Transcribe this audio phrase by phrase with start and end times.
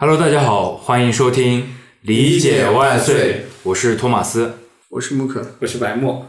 [0.00, 1.62] Hello，大家好，欢迎收听
[2.02, 3.34] 《理解万岁》，
[3.64, 4.54] 我是托马斯，
[4.90, 6.24] 我是穆克，我是白墨。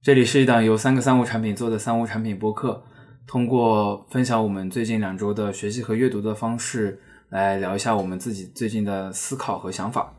[0.00, 2.80] 这里是一档由三个三无产品做的三无产品播客，
[3.26, 7.00] 通过分享我们最近两周的学习和阅读的方式，
[7.30, 10.14] 来聊一下我们自己最近的思考和想法。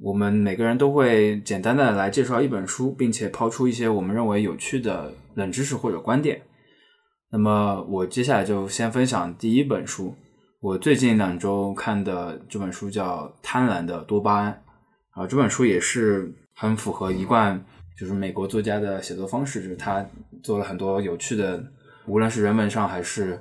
[0.00, 6.40] 我们每个人都会简单的来介绍一本书，并且抛出一些我们认为有趣的冷知识或者观点。
[7.30, 10.16] 那么我接下来就先分享第一本书。
[10.60, 14.64] 我最近两周看的这本书叫《贪婪的多巴胺》，
[15.20, 17.64] 啊，这本书也是很符合一贯
[17.96, 20.04] 就是美国作家的写作方式，就是他
[20.42, 21.62] 做了很多有趣的，
[22.08, 23.40] 无论是人文上还是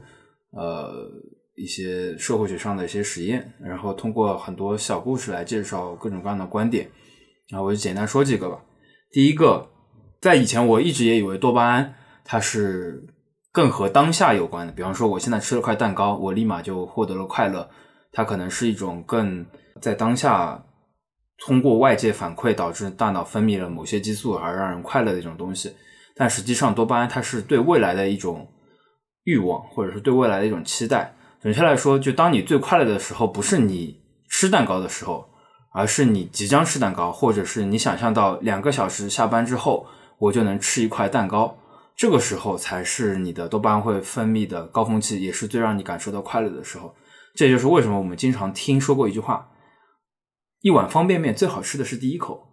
[0.52, 1.10] 呃
[1.56, 6.88] 一些社会学上的一些实验，然后通过很多小故事来介绍各种各样的观点，
[7.50, 8.62] 然后我就简单说几个吧。
[9.10, 9.68] 第一个，
[10.22, 13.08] 在以前我一直也以为多巴胺它是。
[13.58, 17.68] 更和当下有关的，比方说，我现在吃了块蛋糕，我立马就获得了快乐。
[18.12, 19.44] 它可能是一种更
[19.82, 20.64] 在当下
[21.40, 25.74] 通过外界反馈导致大脑分泌了某些激素而让人快乐的一种东西。
[26.16, 28.48] 但实际上，多巴胺它是对未来的一种
[29.24, 31.16] 欲望，或者是对未来的一种期待。
[31.42, 34.00] 准确来说，就当你最快乐的时候，不是你
[34.30, 35.28] 吃蛋糕的时候，
[35.74, 39.88] 而是你即将吃蛋糕，或者是你想象到两个小时下班之后，
[40.20, 41.58] 我就能吃一块蛋糕。
[41.98, 46.96] 这个时候才是你的多巴胺会分泌的高峰期，也是最让你感受到快乐的时候。
[47.34, 49.50] 这就是为什么我们经常听说过一句话：
[50.62, 52.48] 一碗方便面最好吃的是第一口，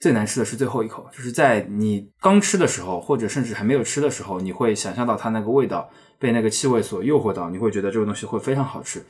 [0.00, 1.08] 最难吃的是最后一口。
[1.12, 5.88] 就是在你刚吃的时候，或者甚至还没有吃的时候，你会想象到它那个味道，
[6.18, 9.00] 被那个气味所诱惑到，你会觉得这个东西会非常好吃。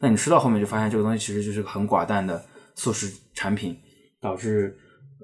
[0.00, 2.44] 那你吃到后面就发现这个东西其实就是个很寡淡的
[2.74, 3.78] 速食产品，
[4.20, 4.76] 导致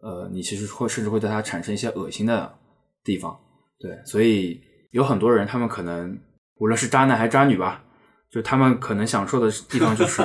[0.03, 2.59] 呃你其实会甚至会对它产生一些恶心的
[3.05, 3.39] 地方。
[3.79, 4.61] 对，所以
[4.91, 6.19] 有很多人，他们可能
[6.57, 7.83] 无论是渣男还是渣女吧，
[8.31, 10.23] 就他们可能享受的地方就是，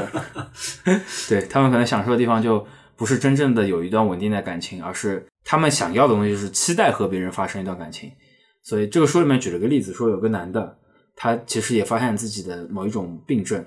[1.27, 8.11] 对他们可能享受的地方就不是真正的有一段稳定的感情，而是他们想要的东西就是期待和别人发生一段感情。
[8.63, 10.77] 所以这个书里面举了个例子，说有个男的，
[11.15, 13.63] 他其实也发现自己的某一种病症，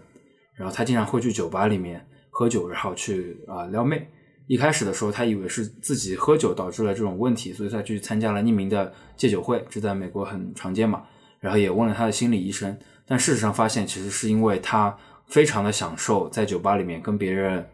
[0.56, 4.08] 然后他经常会去酒吧里面喝酒，然后去啊撩妹。
[4.46, 11.02] 一开始的时候，他以为是自己喝酒导致了这种问题，所以他去参加了匿名的戒酒会，这在美国很常见嘛。
[11.40, 14.94] 然后也问了他的心理医生，但事实上发现，其实是因为他
[15.28, 17.66] 非常的享受在酒吧里面跟别人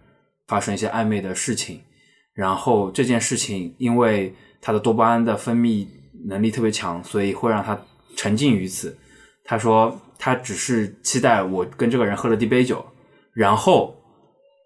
[0.47, 1.81] 发生一些暧昧的事情，
[2.35, 5.87] 然后这件事情因为他的多巴胺的分泌
[6.27, 7.77] 能力特别强，所以会让他
[8.17, 8.97] 沉浸于此。
[9.45, 12.85] 他说，他只是期待我跟这个人喝了第一杯酒，
[13.33, 13.97] 然后。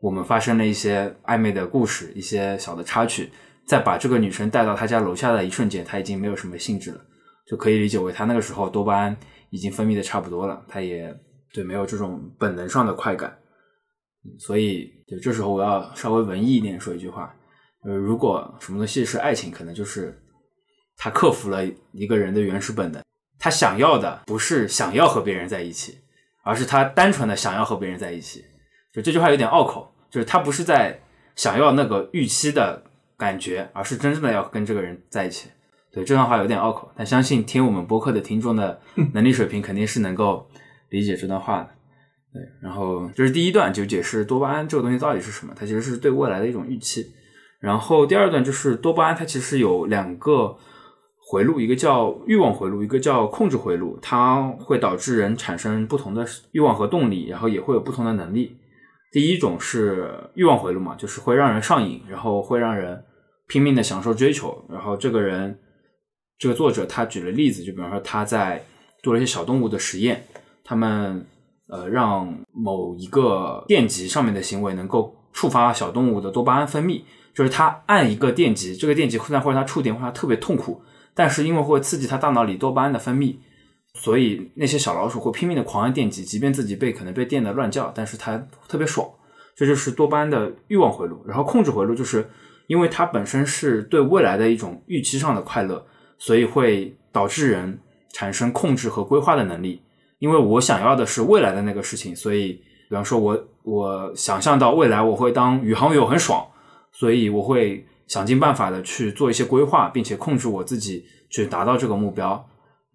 [0.04, 3.32] 我们发生了一些暧昧的故事，一些小的插曲，
[3.66, 7.00] 在把这个女生带到他家楼下的一瞬间，他已经没有什么兴致了，
[7.46, 9.16] 就可以理解为他那个时候多巴胺
[9.48, 11.10] 已经分泌的差不多了，他也
[11.54, 13.34] 对没有这种本能上的快感，
[14.38, 17.34] 所以就这时候我要稍微文艺一点说一句话，
[17.86, 20.22] 呃，如果什么东西是爱情，可能就是
[20.98, 23.02] 他克服了一个人的原始本能，
[23.38, 25.96] 他想要的不是想要和别人在一起，
[26.42, 28.44] 而是他单纯的想要和别人在一起，
[28.92, 29.92] 就这句话有点拗口。
[30.14, 31.00] 就是他不是在
[31.34, 32.84] 想要那个预期的
[33.18, 35.48] 感觉，而是真正的要跟这个人在一起。
[35.92, 38.80] 对这段话有点拗口，但相信听我们播客的听众的
[39.12, 40.48] 能力水平肯定是能够
[40.90, 41.68] 理解这段话的。
[42.32, 47.04] 对，然后这是第一段，就解释多巴胺这个东西到底是什么，它其实是对未来的一种预期。
[47.58, 50.56] 然后第二段就是多巴胺，它其实有两个
[51.18, 58.56] 回路，一个叫欲望回路，一个叫控制回路，它会导致人产生不同的欲望和动力，然后也会有不同的能力。
[59.14, 63.00] 第一种是欲望回路嘛，就是会让人上瘾，然后会让人
[63.46, 64.66] 拼命的享受追求。
[64.68, 65.56] 然后这个人，
[66.36, 68.64] 这个作者他举了例子，就比方说他在
[69.04, 70.24] 做了一些小动物的实验，
[70.64, 71.24] 他们
[71.68, 77.02] 呃让某一个电极上面的行为能够触发小动物的多巴胺分泌，
[77.32, 80.82] 就是他按一个电极，这个电极会让或者他触电会他特别痛苦，
[81.14, 83.36] 但是因为会刺激他大脑里多巴胺的分泌。
[83.94, 88.36] 所以那些小老鼠会拼命的狂按电极，即便自己被可能被电的乱叫，但是它
[88.68, 89.08] 特别爽。
[89.56, 91.24] 这就是多巴胺的欲望回路。
[91.26, 92.28] 然后控制回路就是
[92.66, 95.86] 因为它本身是对未来的一种预期上的快乐，
[96.18, 97.78] 所以会导致人
[98.12, 99.80] 产生控制和规划的能力。
[100.18, 102.54] 因为我想要的是未来的那个事情，所以
[102.88, 106.44] 比方说我我想象到未来我会当宇航员很爽，
[106.90, 112.44] 所以我会想尽办法的去做一些规划，并且控制我自己去达到这个目标。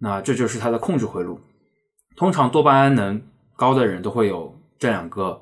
[0.00, 1.38] 那这就是它的控制回路。
[2.16, 3.22] 通常多巴胺能
[3.56, 5.40] 高的人都会有这两个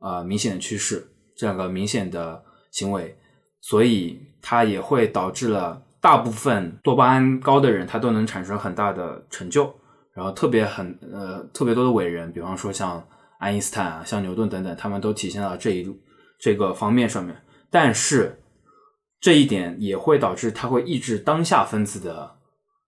[0.00, 1.06] 呃明显的趋势，
[1.36, 3.16] 这两个明显的行为，
[3.60, 9.72] 所以它也会导致了大部分多巴胺高的人，他都能产生很大的成就。
[10.12, 13.02] 然后特别很呃特别多的伟人，比方说像
[13.38, 15.96] 爱因斯坦啊，像牛顿等等，他们都体现到这一
[16.38, 17.34] 这个方面上面。
[17.70, 18.38] 但是
[19.20, 22.36] 这一点也会导致它会抑制当下分子的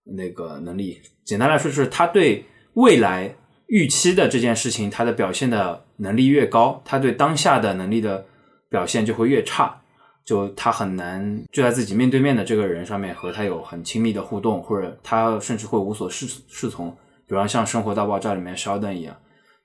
[0.05, 1.01] 那个能力。
[1.23, 3.35] 简单来说，就是他对未来
[3.67, 8.25] 预期的这件事情，他的表现的能力越高，他对当下的能力的
[8.69, 9.81] 表现就会越差。
[10.23, 16.95] 就他很难就在自己面对面的这个人上面和他有很亲密的互动，或者他甚至会无所适适从。
[17.27, 19.15] 比方像《生活大爆炸》里面 Sheldon 一样，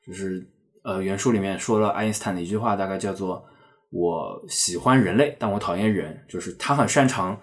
[0.07, 0.47] 就是
[0.83, 3.43] 呃原书里面说了爱因斯坦的一句话，大概叫做
[3.91, 6.23] “我喜欢人类，但我讨厌人”。
[6.29, 7.39] 就是他很擅长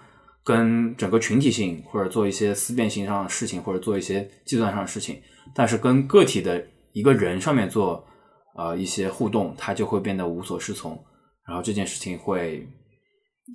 [0.47, 5.21] 跟整个群体性或者做一些思辨性上的事情，或者做一些计算上的事情，
[5.53, 8.07] 但是跟个体的一个人上面做
[8.55, 10.97] 呃一些互动，他就会变得无所适从，
[11.45, 12.65] 然后这件事情会。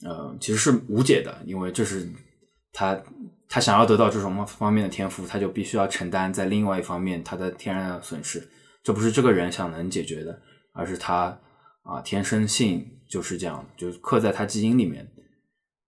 [0.07, 2.09] 呃，其实是无解的，因为这是
[2.73, 2.99] 他
[3.47, 8.43] 他想要得到这种方面的天赋，他就必须要承担在另外一方面他的天然的损失。
[8.83, 10.41] 这不是这个人想能解决的，
[10.73, 11.39] 而是他
[11.83, 15.07] 啊天生性就是这样，就是刻在他基因里面。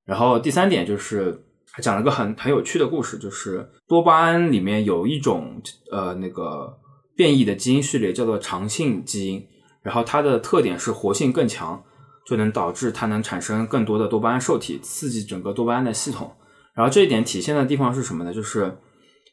[0.05, 5.61] 然后第三点就是还讲了个很很有趣的故事，就是多巴胺里面有一种
[5.91, 6.79] 呃那个
[7.17, 9.47] 变异的基因序列叫做长性基因，
[9.83, 11.83] 然后它的特点是活性更强。
[12.27, 16.35] 就能导致它能产生更多的多巴胺受体，刺激整个多巴胺的系统。
[16.75, 18.33] 然后这一点体现的地方是什么呢？
[18.33, 18.79] 就是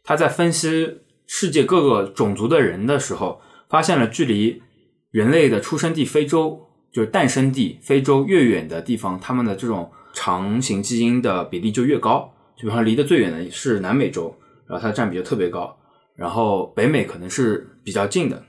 [0.04, 3.40] 他在分析世界各个种族的人的时候，
[3.70, 4.62] 发现了距离
[5.10, 12.32] 人类的出生地非洲，就是诞生地非洲越远的地方，他们的这种长型基因的比例就越高。
[12.56, 14.36] 就比方离得最远的是南美洲，
[14.68, 15.76] 然后它的占比就特别高。
[16.16, 18.44] 然后北美可能是比较近的，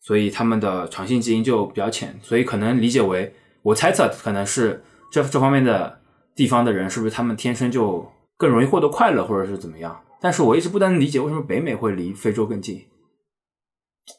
[0.00, 3.34] 所以他们的长性基因就比较浅，所以可能理解为。
[3.62, 4.82] 我猜测可能是
[5.12, 6.00] 这这方面的
[6.34, 10.00] 地方的人，是不是他们天生就更容易获得快乐，或者是怎么样？
[10.20, 12.86] 但是我一直不能理解为什么北美会离非洲更近。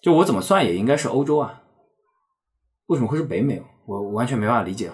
[0.01, 1.63] 就我怎么算也应该是欧洲啊，
[2.87, 3.61] 为什么会是北美？
[3.85, 4.91] 我完全没办法理解。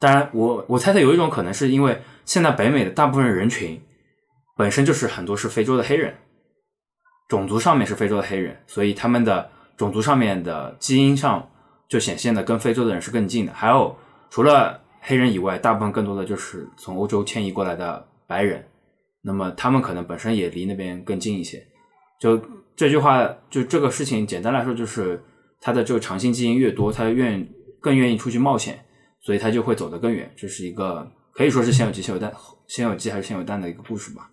[0.00, 3.80] 当然，我我猜测有一种可能是因为现在北美的大部分人群
[4.56, 6.14] 本身就是很多是非洲的黑人，
[7.28, 11.48] 种族上面是非洲的黑人，所以他们的种族上面的基因上。
[11.90, 13.96] 就显现的跟非洲的人是更近的，还有
[14.30, 18.64] 除了黑人以外，大部分更多的就是从欧洲迁移过来的白人，
[19.22, 21.60] 那么他们可能本身也离那边更近一些。
[22.20, 22.40] 就
[22.76, 25.20] 这句话，就这个事情，简单来说就是
[25.60, 27.44] 他的这个长性基因越多，他愿
[27.80, 28.84] 更愿意出去冒险，
[29.20, 30.32] 所以它就会走得更远。
[30.36, 32.32] 这是一个可以说是先有鸡先有蛋，
[32.66, 34.30] 先有鸡还是先有蛋的一个故事吧。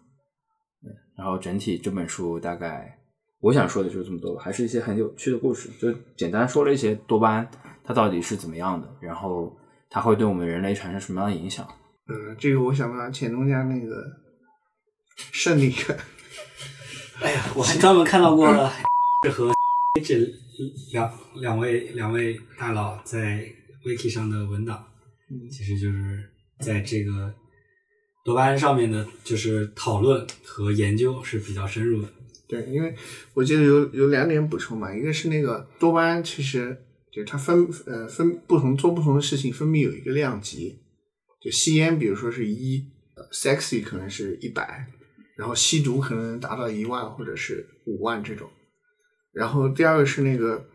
[1.18, 2.94] 然后整体这本书大概。
[3.40, 7.48] 我想说的就是这么多吧，还是一些很有趣的故事，就简单说了一些多巴胺
[7.84, 9.56] 它到底是怎么样的，然后
[9.92, 11.64] 它会对我们人类产生什么样的影响。
[12.08, 14.04] 嗯，这个我想到钱东家那个
[15.14, 15.96] 胜利感。
[17.22, 18.48] 哎呀，我还专门看到过
[19.32, 19.54] 和
[20.04, 20.16] 这
[20.92, 23.48] 两两位两位大佬在
[23.88, 24.86] wiki 上的文档，
[25.50, 26.30] 其实就是
[26.60, 27.34] 在这个
[28.24, 32.10] 多巴胺上面的，就是讨论和研究是比较深入的。
[32.48, 32.96] 对，因为
[33.34, 36.78] 我记得有有两点补充嘛，一个是那个多巴胺，其实
[37.12, 40.80] 就它分呃分不同做不同的事情分泌有一个量级，
[41.42, 42.86] 就吸烟，比如说是一
[43.34, 44.88] ，sexy 可能是一百，
[45.36, 48.50] 然后吸毒可能达到一万或者是五万这种，
[49.34, 50.70] 然后第二个是那个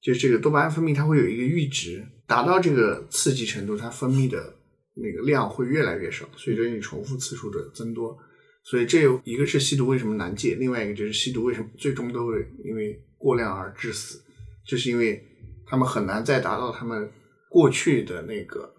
[0.00, 4.54] 就这个多巴胺分泌它会有一个阈值，达到这个刺激程度，它分泌的
[4.94, 8.16] 那个量会越来越少，随着你重复次数的增多。
[8.62, 14.22] 所以这有一个是吸毒为什么难戒，另外一个就是吸毒为什么最终都会因为过量而致死，
[14.64, 15.20] 就是因为
[15.66, 17.10] 他们很难再达到他们
[17.48, 18.72] 过去的那个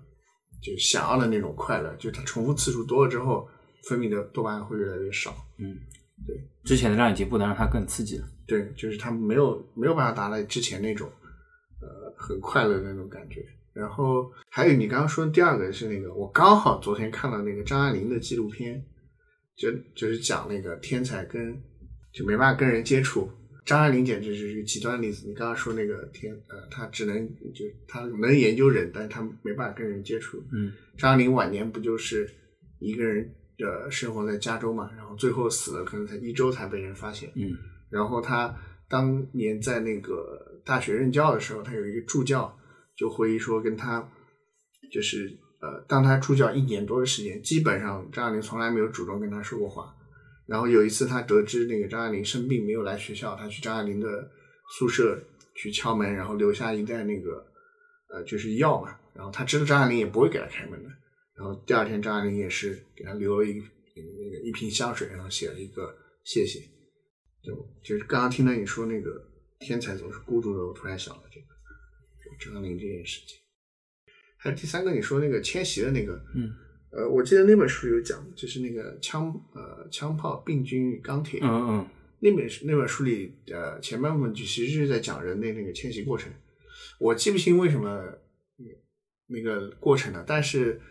[0.64, 3.46] 就想要的那种快乐，就他重复次数多了之后，
[3.90, 5.36] 分泌的多巴胺会越来越少。
[5.58, 5.76] 嗯，
[6.26, 8.26] 对，之前的量已经不能让它更刺激了。
[8.48, 11.12] 对，就是他没有没有办法达到之前那种
[11.82, 13.46] 呃很快乐的那种感觉。
[13.74, 18.84] 然后还有你刚刚说的第二个是那个，我刚好昨天看了那个张爱玲的纪录片。
[19.54, 21.56] 就就是讲那个天才跟
[22.12, 23.30] 就没办法跟人接触，
[23.64, 25.28] 张爱玲简直是一个极端例子。
[25.28, 30.42] 你刚刚说那个天呃，他只能就他能研究人，但是他没办法跟人接触。
[30.52, 32.28] 嗯，张爱玲晚年不就是
[32.80, 37.30] 一个人的生活在加州嘛，然后最后死了，可能才一周才被人发现。
[37.36, 37.56] 嗯，
[37.92, 38.56] 然后他
[38.90, 42.58] 当年在那个大学任教的时候，他有一个助教
[42.96, 44.10] 就回忆说，跟他
[44.92, 45.38] 就是。
[45.62, 49.96] 呃，当他助教一年多的时间，基本上张爱玲从来没有主动跟他说过话。
[50.48, 54.28] 然后有一次，他得知那个张爱玲生病没有来学校，他去张爱玲的
[54.76, 57.46] 宿舍去敲门，然后留下一袋那个
[58.10, 58.98] 呃就是药嘛。
[59.14, 60.90] 然后他知道张爱玲也不会给他开门的。
[61.38, 66.60] 然后第二天，张爱玲也是给他留了一那个一瓶香水，然后写了一个谢谢。
[67.44, 69.12] 就就是刚刚听到你说那个
[69.62, 71.48] 天才总是孤独的，我突然想到这个，
[72.40, 73.40] 就张爱玲这件事情。
[74.38, 76.52] 还有第三个，你说那个迁徙的那个，嗯，
[76.92, 81.88] 呃，我记得那本书有讲，就是那个枪呃枪炮、病菌与钢铁，嗯嗯
[82.20, 86.32] 那本那本书里，呃，前半部分就其实是在讲人类那个迁徙过程。
[87.00, 87.90] 我记不清为什么
[88.58, 88.66] 嗯
[89.28, 90.82] 那个过程了，但是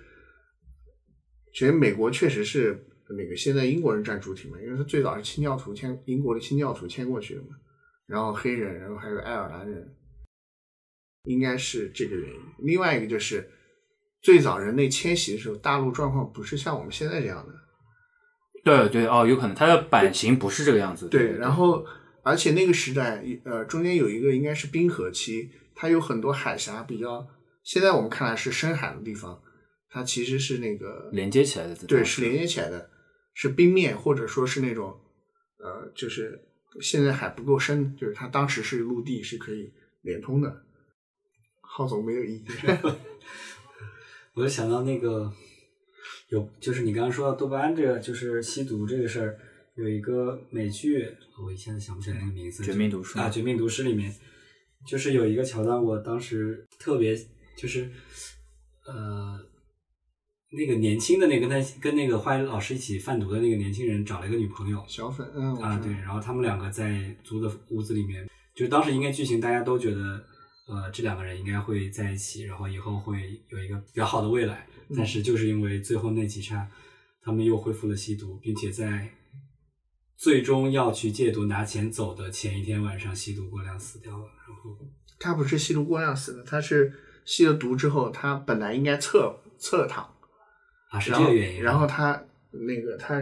[1.53, 2.87] 其实美国确实是
[3.17, 7.49] 那个现在英国人占主体嘛，因为他最早是清教徒迁英国的清教徒迁过去的嘛，
[8.11, 9.97] 然后黑人，然后还有爱尔兰人，
[11.23, 12.40] 应该是这个原因。
[12.59, 13.49] 另外一个就是
[14.21, 17.55] 最早人类迁徙的时候，大陆状况不是像我们现在这样的。
[18.64, 21.09] 对对哦，有可能它的版型不是这个样子。
[21.09, 21.87] 对，然后
[22.25, 27.26] 而且那个时代，呃，中间有一个应该是冰河期，它有很多海峡比较，
[27.62, 29.40] 现在我们看来是深海的地方，
[29.88, 31.75] 它其实是那个连接起来的。
[31.87, 32.90] 对，是连接起来的，
[33.33, 35.00] 是冰面或者说是那种，
[35.59, 36.50] 呃，就是
[36.81, 39.73] 现在海不够深，就是它当时是陆地是可以
[40.03, 40.65] 连通的。
[41.61, 42.81] 浩总没有意见。
[44.35, 45.33] 我就想到那个
[46.29, 49.39] 有，就是你刚刚说到多巴胺这个，就是吸毒这个事儿，
[49.75, 51.07] 有一个美剧，
[51.43, 54.15] 我一下子想不起来那个名字，绝命毒师啊，《绝命毒师》里面
[54.87, 57.17] 就是有一个桥段，我当时特别
[57.57, 57.91] 就是
[58.87, 59.39] 呃，
[60.52, 70.25] 那个年轻的那个跟他跟那个化学老师一起贩毒的那个年轻人找了一个女朋友小粉，嗯，啊，对，然后他们两个在租的屋子里面，就是当时应该剧情大家都觉得。
[70.69, 74.69] 呃，这两个人应该会在一起，然后以后会有一个比较好的未来。
[74.97, 76.64] 但是就是因为最后那几刹，
[77.25, 79.11] 他们又恢复了吸毒，并且在
[80.16, 84.25] 最终要去戒毒拿钱走的前一天晚上吸毒过量死掉了。
[84.47, 84.78] 然后
[85.19, 86.92] 他不是吸毒过量死的，他是
[87.25, 90.09] 吸了毒之后，他本来应该侧侧躺，
[90.91, 91.63] 啊，是这个原因。
[91.63, 93.19] 然后他那个他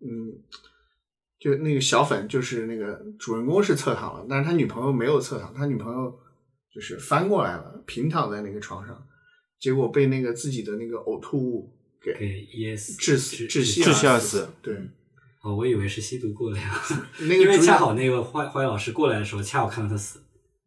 [0.00, 0.32] 嗯，
[1.38, 6.18] 就那个小粉就是那个主人公是侧躺了，但是他女朋友没有侧躺，他女朋友
[6.74, 9.06] 就是翻过来了，平躺在那个床上，
[9.60, 14.48] 结果被那个自己的那个呕吐物给给噎死致死窒窒息窒息而死死。
[14.60, 14.74] 对，
[15.42, 16.64] 哦，我以为是吸毒过量，
[17.22, 20.20] 那个因为恰好那个坏坏老师过来的时候，恰好看到他死。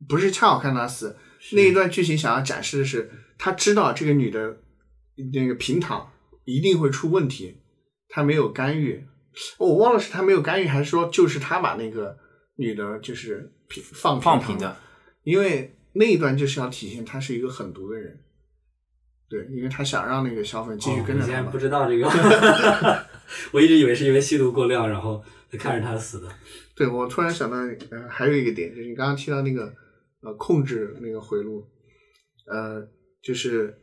[0.07, 1.15] 不是恰好看到他死，
[1.53, 4.57] 那一段剧情想要展示的是，他知道这个女的
[5.33, 6.11] 那个平躺
[6.45, 7.57] 一定会出问题，
[8.07, 9.05] 他没有干预。
[9.57, 12.17] 我忘了是他没有干预，还是说就是他把那个
[12.55, 14.77] 女的，就是平放平放平的，
[15.23, 18.21] 因为那一段就是要体现他是一个狠毒的人。
[19.27, 21.49] 对，因为他想让那个小粉继续跟着他嘛。
[21.49, 22.07] 不知道这个，
[23.51, 26.29] 我一直以为是因为吸毒过量，然后才看着他死的。
[26.75, 27.57] 对，我突然想到，
[27.89, 29.73] 呃，还有一个点，就是你刚刚提到那个，
[30.21, 31.67] 呃，控制那个回路，
[32.45, 32.87] 呃，
[33.23, 33.75] 就是，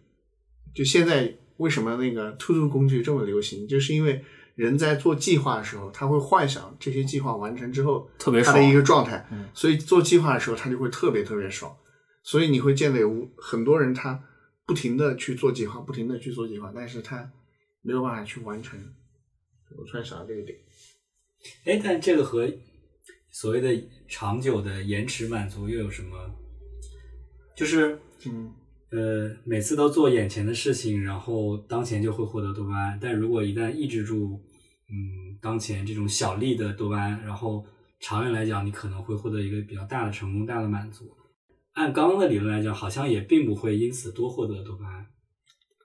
[0.72, 4.22] 就现在为什么那个兔兔工具这么流行，就是因为
[4.54, 11.74] 人在做计划的时候，他会幻想这些计划完成之后特别爽他的一个状态，嗯所以做计划的时候他就会特别特别爽，
[12.22, 14.22] 所以你会见到有很多人他
[14.66, 17.30] 不停的去做计划，不停的去做计划，但是他
[17.80, 18.78] 没有办法去完成。
[19.76, 20.58] 我突然想到这个点。
[21.64, 22.46] 哎，但这个和
[23.30, 26.16] 所谓的长久的延迟满足又有什么？
[27.56, 28.52] 就是嗯，
[28.92, 32.98] 呃，每次都做眼前的事情，然后当前就会获得多巴胺。
[33.00, 34.38] 但如果一旦抑制住，
[34.90, 37.64] 嗯，当前这种小利的多巴胺，然后
[38.00, 41.10] 长远来讲，你可能会获得一个比较大的成功、大的满足。
[41.72, 45.06] 按刚刚的理论来讲，好像也并不会因此多获得多巴胺。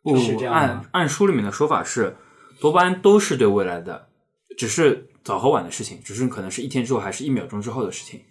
[0.03, 2.17] 不是这样按按书里面的说法是，
[2.59, 4.09] 多巴胺都是对未来的，
[4.57, 8.21] 只是早和晚的事情，只是可能是一天之后还是一秒钟之后的事情。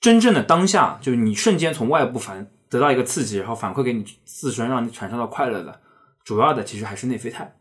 [0.00, 5.80] 真正的当下，就是你瞬间从外部反得到一个刺激，然后反馈给你自身，让你产生到快乐的，
[6.24, 7.56] 主要的其实还是内啡肽。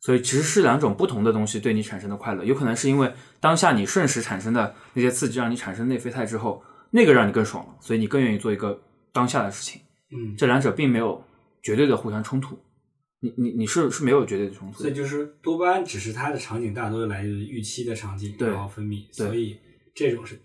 [0.00, 3.10] 所以其实是两种不同的东西对你产生的快乐，有可能是因为
[3.40, 8.82] 当下你瞬时产生的那些刺激让你产生内啡肽之后，那个让你更爽了，所以你更愿意做一个
[9.12, 9.80] 当下的事情。
[10.10, 11.24] 嗯，这两者并没有
[11.62, 12.58] 绝对的互相冲突，
[13.20, 14.82] 你你你是是没有绝对的冲突的。
[14.82, 19.58] 所以就是多巴胺只是它的场景大多来自于预期的场景，对然后分泌，所以
[19.94, 20.38] 这种是。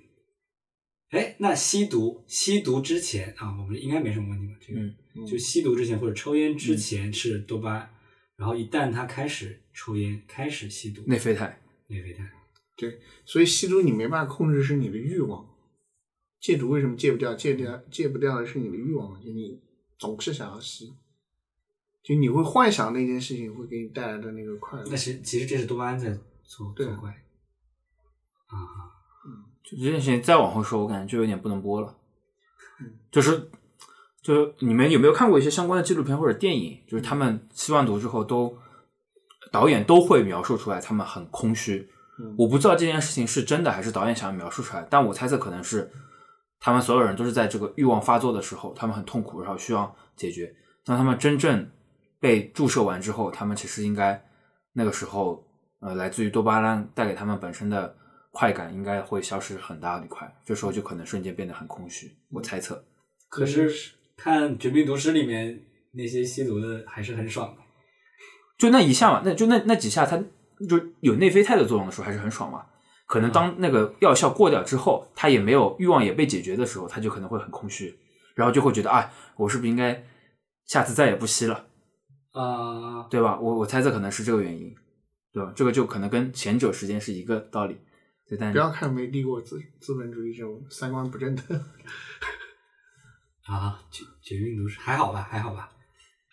[1.10, 4.60] 哎，那吸毒吸毒之前啊，我们应该没什么问题吧？
[4.62, 4.96] 这个、嗯
[5.28, 7.90] 就吸毒之前或者抽烟之前是多巴胺，
[8.38, 12.24] 然后一旦他开始抽烟，开始吸毒，内啡肽，内啡肽。
[12.78, 15.46] 对，所以吸毒你没办法控制是你的欲望，
[16.40, 17.34] 戒毒为什么戒不掉？
[17.34, 19.60] 戒掉戒不掉的是你的欲望，就你
[19.98, 20.94] 总是想要吸，
[22.02, 24.96] 就你会幻想那件事情会给你带来的那个快乐那。
[24.96, 27.10] 是其实这是多巴胺在作对作怪
[28.46, 28.89] 啊，
[29.70, 31.96] 就这件事情再往后说，我感觉就有点不能播了。
[32.82, 33.50] 嗯就是，
[34.22, 36.80] 就你们有没有看过一些相关的纪录片或者电影？
[36.88, 38.58] 就是他们吸完毒之后都，
[39.52, 45.92] 导演都会描述出来，他们很空虚，嗯我不知道这件事情是真的还是导演想要描述出来，但我猜测可能是
[46.60, 50.56] 他们所有人都是在这个欲望发作的时候，他们很痛苦，然后需要解决。
[50.86, 51.70] 当他们真正
[52.20, 54.24] 被注射完之后，他们其实应该
[54.74, 55.46] 那个时候，
[55.80, 57.96] 呃，来自于多巴胺带给他们本身的
[58.40, 62.10] 快感应该会消失很大的一块，这时候就可能瞬间变得很空虚。
[62.32, 62.82] 我猜测，
[63.28, 63.70] 可是
[64.16, 67.62] 看《绝命毒师》里面那些吸毒的还是很爽的。
[68.58, 70.18] 就那一下嘛，那就那那几下，它
[70.70, 72.66] 就有内啡肽的作用的时候，还是很爽嘛。
[73.08, 77.94] 可能当那个药效过掉之后，他也没有欲望也被解决的时候，他就可能会很空虚，
[78.36, 80.02] 然后就会觉得，哎，我是不是应该
[80.66, 81.66] 下次再也不吸了，
[82.32, 83.38] 啊、对吧？
[83.38, 84.74] 我我猜测可能是这个原因，
[85.34, 85.52] 对吧？
[85.54, 87.76] 这个就可能跟前者时间是一个道理。
[88.30, 91.42] 对，但不要看没立过资资本主义这种三观不正的，
[93.48, 95.72] 啊，绝绝命毒师还好吧，还好吧。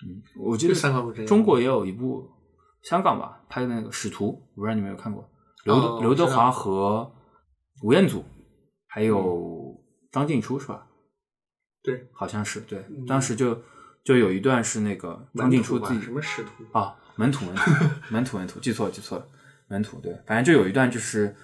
[0.04, 1.26] 嗯我记得三观不正。
[1.26, 2.30] 中国也有一部
[2.82, 5.26] 香港吧拍的那个《使徒》，我不知道你们有看过，
[5.64, 7.10] 刘德、哦刘德华和
[7.82, 8.22] 吴彦祖，
[8.86, 9.74] 还有
[10.12, 10.86] 张静初是吧？
[11.82, 13.62] 对，好像是对，当时就
[14.04, 16.78] 就有一段是那个张静初门徒吧自己什么使徒？
[16.78, 17.70] 啊，门徒门徒
[18.12, 19.26] 门徒门徒，记错了记错了，
[19.68, 21.34] 门徒对，反正就有一段就是，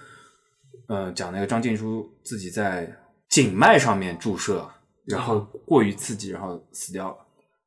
[0.87, 2.93] 呃，讲那个张静初自己在
[3.29, 4.69] 颈脉上面注射，
[5.05, 7.17] 然后过于刺激，然后死掉了。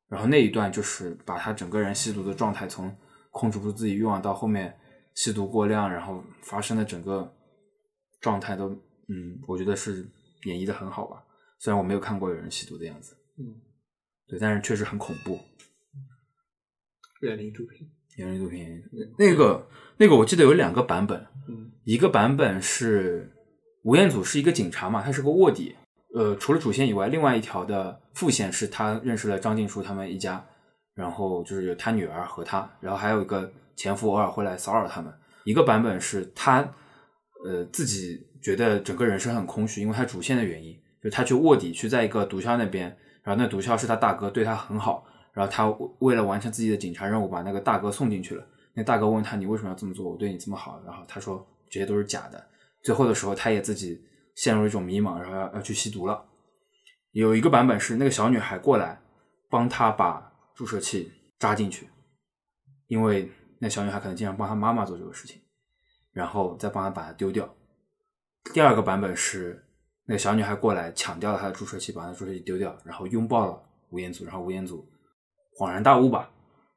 [0.07, 2.95] 然后那一段就是把他整个人吸毒的状态从
[3.31, 4.77] 控制不住自己欲望到后面
[5.15, 7.35] 吸毒过量，然后发生的整个
[8.21, 8.69] 状态都，
[9.09, 10.07] 嗯，我觉得是
[10.45, 11.23] 演绎的很好吧。
[11.59, 13.59] 虽然我没有看过有人吸毒的样子，嗯，
[14.27, 15.39] 对，但是确实很恐怖。
[17.21, 17.89] 远离毒品。
[18.17, 18.83] 原力毒品
[19.17, 19.65] 那个
[19.97, 23.31] 那个，我记得有两个版本，嗯一个版本是
[23.83, 25.75] 吴彦祖是一个警察嘛，他是个卧底。
[26.13, 30.43] 呃，除了主线以外，另外一条的副线是他认识了张静初他们一家，
[30.95, 35.13] 然后就是有他女儿和他，然后还有一个前夫偶尔会来骚扰他们。
[35.45, 36.61] 一个版本是他
[37.45, 42.85] 呃自己觉得整个人生很空虚，因为他主线的原因，就他去卧底去在一个毒枭那边，
[43.21, 45.05] 然后那毒枭是他大哥，对他很好，
[45.37, 45.69] 然后他
[45.99, 48.43] 为了完成自己的警察任务，把那个大哥送进去了。
[48.73, 50.09] 那大哥问他：“你为什么要这么做？
[50.09, 52.43] 我对你这么好。”然后他说：“这些都是假的。”
[52.81, 56.25] 最后的时候，他也自己陷入一种迷茫，然后要要去吸毒了。
[57.11, 58.99] 有一个版本是那个小女孩过来
[59.47, 61.87] 帮他把注射器扎进去，
[62.87, 65.39] 因为那小女孩可能经常帮她妈妈做这个事情，
[66.13, 67.47] 然后再帮她把它丢掉。
[68.53, 69.63] 第二个版本是
[70.05, 74.87] 那个小女孩过来抢掉了她的注射器，把她注射器丢掉，然后拥抱了吴彦祖，然后吴彦祖
[75.57, 76.29] 恍然大悟吧，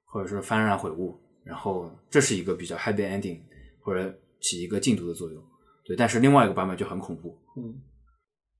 [0.06, 3.40] 或者说幡然悔悟，然后这是一个比较 happy ending，
[3.80, 5.42] 或者起一个禁毒的作用。
[5.84, 7.36] 对，但是另外一个版本就很恐怖。
[7.56, 7.74] 嗯，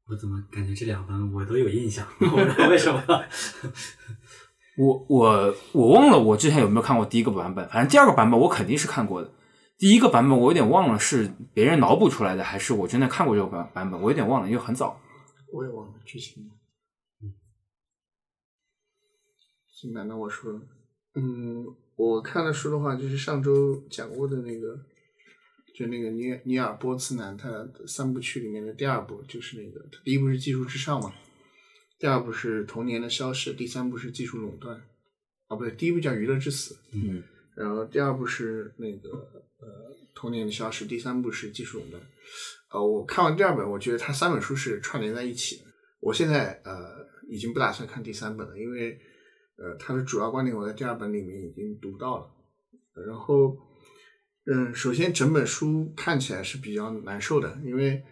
[0.08, 2.06] 我怎么感觉这两版我都有印象？
[2.20, 3.02] 我不知道为什么。
[4.78, 9.30] 我我我忘了我之前有没有看过第一个版本，反正第二个版本我肯定是看过的。
[9.78, 14.98] 第一个版本我有点忘了是别人脑补出来的，还是我真的看过这个版版本，我有点忘了，因为很早。
[15.52, 16.50] 我也忘了剧情了。
[19.80, 20.60] 行吧，那我说，
[21.14, 21.64] 嗯，
[21.96, 24.78] 我看的书的话，就是上周讲过的那个，
[25.74, 31.14] 就那个尼尼尔波茨南他三部曲里面的第二部，就是那个第一部是技术至上嘛，
[31.98, 34.76] 第二部是童年的消逝，第三部是技术垄断，
[35.46, 37.22] 啊不对，第一部叫娱乐至死，嗯
[37.56, 39.08] 然后第二部是那个
[39.60, 42.02] 呃童年的消失，第三部是技术垄断。
[42.70, 45.62] 呃，我看完第二本，我觉得它三本书是串联在一起的。
[46.00, 48.98] 我现在呃已经不打算看第三本了，因为
[49.60, 52.26] 呃他的主要观点我在第二本里面已经读到了。
[53.06, 53.56] 然后
[54.46, 58.02] 嗯，首先整本书看起来是比较难受的，因为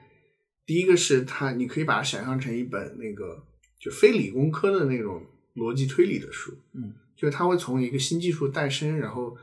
[0.64, 3.44] 第一个是它，你可以把它想象成一本那个
[3.80, 6.52] 就非理工科的那种逻辑推理的书。
[6.74, 6.94] 嗯。
[7.16, 9.36] 就是它会从一个新技术诞生，然后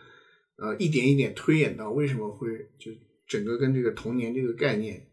[0.55, 2.47] 呃一点一点推演到为什么会
[2.79, 2.89] 就
[3.27, 5.05] 整个跟这个童年这个概念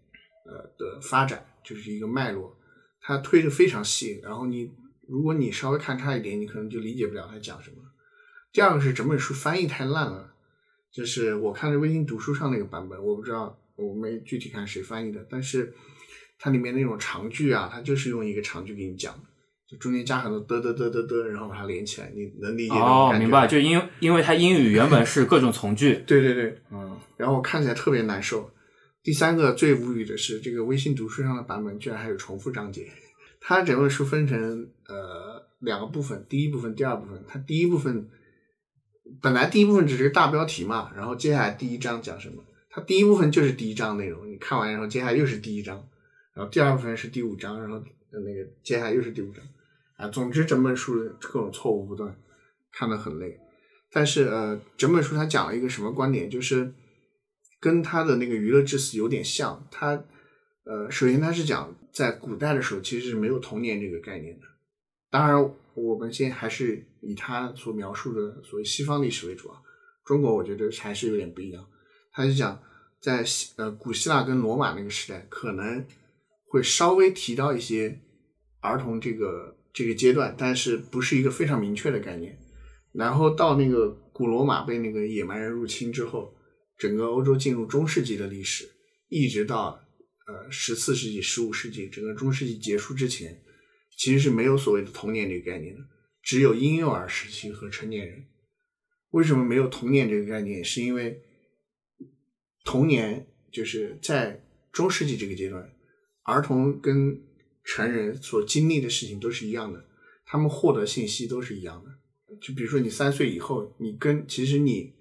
[0.46, 2.56] 呃的发展就是一个脉络，
[3.00, 4.20] 它推的非常细。
[4.22, 4.70] 然后你
[5.12, 7.76] 如果你稍微看差一点，你可能就理解不了他讲什么。
[8.50, 10.32] 第二个是整本书翻译太烂了，
[10.90, 15.70] 就是我看的微信读书上那个版本，我不知道我没具体看谁翻译的，但是
[16.38, 19.20] 它里面那种长句啊，它就是用一个长句给你讲的。
[19.68, 28.50] 就中间加很多嘚嘚嘚嘚嘚，然后把它连起来，你能理解哦，明白，就因因为它英语原本是各种从句， 对对对，嗯然后看起来特别难受。
[29.02, 32.86] 第三个最无语的是，这个微信读书上的版本居然还有重复章节。
[33.40, 37.24] 它整本书分成呃两个部分，第一部分、第二部分。
[37.26, 38.08] 它第一部分
[39.20, 42.42] 本来第一部分只是个大标题嘛，然后接下来第一章讲什么？
[42.70, 45.76] 它第一部分就是第一章内容，你看完然后接下来又是第一章，
[46.34, 49.44] 然后第二部分是第五章，然后那个接下来又是第五章。
[49.96, 52.16] 啊，总之整本书各种错误不断，
[52.72, 53.38] 看得很累。
[53.92, 56.28] 但是呃，整本书它讲了一个什么观点？
[56.30, 56.72] 就是
[57.60, 59.64] 跟他的那个娱乐至死有点像。
[59.70, 60.02] 他
[60.64, 64.46] 呃，首先他是讲在古代的时候其实是没有童年这个概念的。
[65.12, 69.60] 当然，我们现在还是以他所描述的所谓西方历史为主啊。
[70.06, 71.62] 中国我觉得还是有点不一样。
[72.10, 72.58] 他就讲
[72.98, 75.84] 在希呃古希腊跟罗马那个时代，可能
[76.46, 78.00] 会稍微提到一些
[78.60, 82.38] 儿童这个这个阶段，但是不是一个非常明确的概念。
[82.92, 86.34] 然后到那个古罗马被那个野蛮人入侵之后，
[86.78, 88.70] 整个欧洲进入中世纪的历史，
[89.10, 89.78] 一直到
[90.26, 93.41] 呃十四世纪、十五世纪，整个中世纪结束之前，
[94.02, 95.80] 其实是没有所谓的童年这个概念的，
[96.24, 98.24] 只有婴幼儿时期和成年人。
[99.12, 100.64] 为什么没有童年这个概念？
[100.64, 101.22] 是因为
[102.64, 105.72] 童年就是在中世纪这个阶段，
[106.24, 107.22] 儿童跟
[107.62, 109.86] 成人所经历的事情都是一样的，
[110.26, 112.36] 他们获得信息都是一样的。
[112.40, 114.92] 就比如说你三岁以后，你跟其实你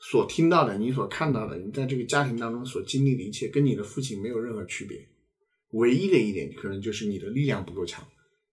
[0.00, 4.98] 所听到的、你所看到的、你在这个家庭当中所经历的一切，跟你的父亲没有任何区别。
[5.74, 8.04] 唯一的一点可能就是你的力量不够强，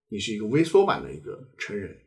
[0.09, 1.97] 你是一个微缩版的一个成人，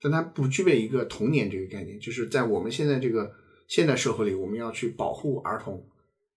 [0.00, 1.98] 但他不具备一个童年这个概念。
[1.98, 3.34] 就是在我们现在这个
[3.66, 5.86] 现代社会里，我们要去保护儿童，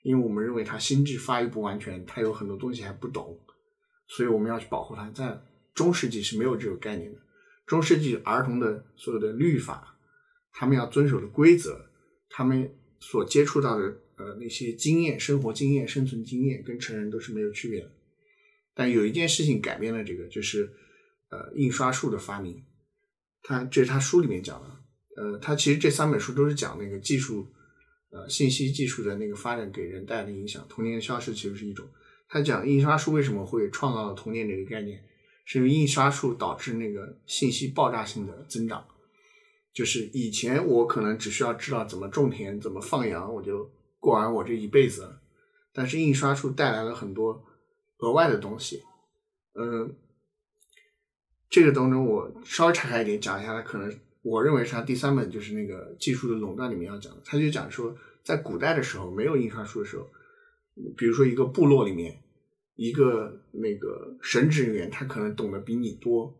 [0.01, 3.37] 因为我们认为他心智发育不完全，他有很多东西还不懂，
[4.07, 5.09] 所以我们要去保护他。
[5.11, 5.39] 在
[5.75, 7.19] 中世纪是没有这个概念的。
[7.65, 9.95] 中世纪儿童的所有的律法，
[10.53, 11.85] 他们要遵守的规则，
[12.29, 13.83] 他们所接触到的
[14.15, 17.91] 呃那些经验、生活经验、生存经验，跟成人都是没有区别的。
[18.73, 20.67] 但有一件事情改变了这个，就是
[21.29, 22.63] 呃印刷术的发明。
[23.41, 24.67] 他这是他书里面讲的，
[25.21, 27.47] 呃，他其实这三本书都是讲那个技术，
[28.11, 30.65] 呃，信息技术的那个发展给人带来的影响。
[30.67, 31.87] 童年的消失其实是一种。
[32.27, 35.03] 他讲印刷术为什么会创造了童年这个概念。
[35.51, 38.85] 是因为印刷术导致那个信息爆炸性的增长，
[39.73, 43.67] 就是以前我可能只需要知道怎么种田、怎么放羊，我就
[43.99, 45.19] 过完我这一辈子了。
[45.73, 47.43] 但是印刷术带来了很多
[47.97, 48.83] 额外的东西，
[49.59, 49.91] 嗯，
[51.49, 60.07] 这个当中我稍微岔开一点讲一下，它可能我认为是它第三本就是那个技术的垄断里面要讲的，他就讲说，在古代的时候没有印刷术的时候，
[60.95, 62.21] 比如说一个部落里面。
[62.81, 66.33] 一个那个神职人员，他可能懂得比你多，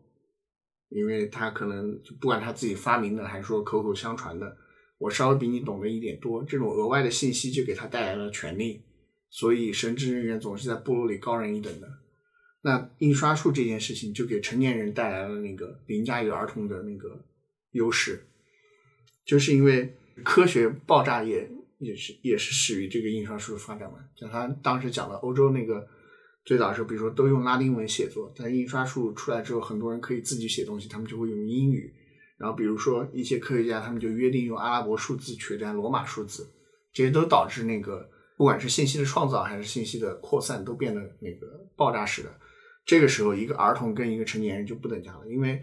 [0.88, 4.56] 因为他可能就不管他自己发明的还是说口口相传的，
[4.96, 8.80] 我稍微比你懂得一点多，这种额外的信息就给他带来了权利，
[9.28, 11.86] 所以神职人员总是在部落里高人一等的。
[12.62, 17.24] 那印刷术这件事情就给成年人带来了那个凌驾于儿童的那个
[17.72, 18.26] 优势，
[19.24, 25.88] 就是因为科学爆炸也也是也是始于这个印刷术的发展嘛，像他当时讲的欧洲那个。
[26.42, 31.94] 最早的时候，比如说都用拉丁文写作，但印刷术出来之后，很多人可以自己写东西，他们就会用英语。
[32.38, 36.50] 然后比如说一些科学家，他们就约定用阿拉伯数字取代罗马数字，
[36.94, 42.34] 这些都导致那个不管是信息的创造还是信息的扩散，都变得那个爆炸式的。
[42.84, 45.62] 这个时候，一个儿童跟一个成年人就不等价了，因为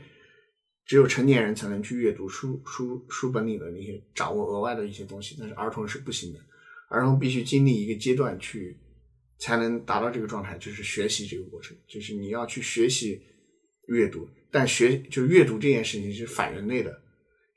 [0.86, 6.40] 只有成年人才能去阅读书书书本里的那些掌握额外的一些东西，但是儿童是不行的，
[6.90, 8.78] 儿童必须经历一个阶段去。
[9.40, 13.22] 才能达到这个状态，就是学习这个过程，就是你要去学习
[13.88, 17.04] 阅读，但学就阅读这件事情是反人类的，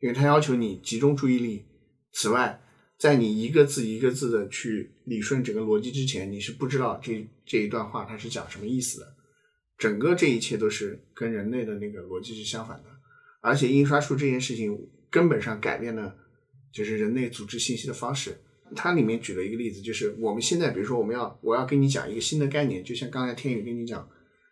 [0.01, 1.65] 因为它要求你集中注意力。
[2.13, 2.63] 此外，
[2.99, 9.17] 在你一个字一个字的去理顺整个逻辑之前，你是不知道这这一段话它是讲什么意思的。
[9.81, 12.85] 整个这一切都是跟人类的那个逻辑是相反的，
[13.41, 14.79] 而且印刷术这件事情
[15.11, 16.15] 根本上改变了
[16.71, 18.39] 就是人类组织信息的方式。
[18.77, 24.07] 它里面举了一个例子，就是我们现在，比如说我们要我要跟你讲一个新的概念，就像刚才天宇跟你讲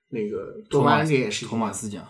[0.08, 2.08] 那个多巴胺这件事情，托马斯讲，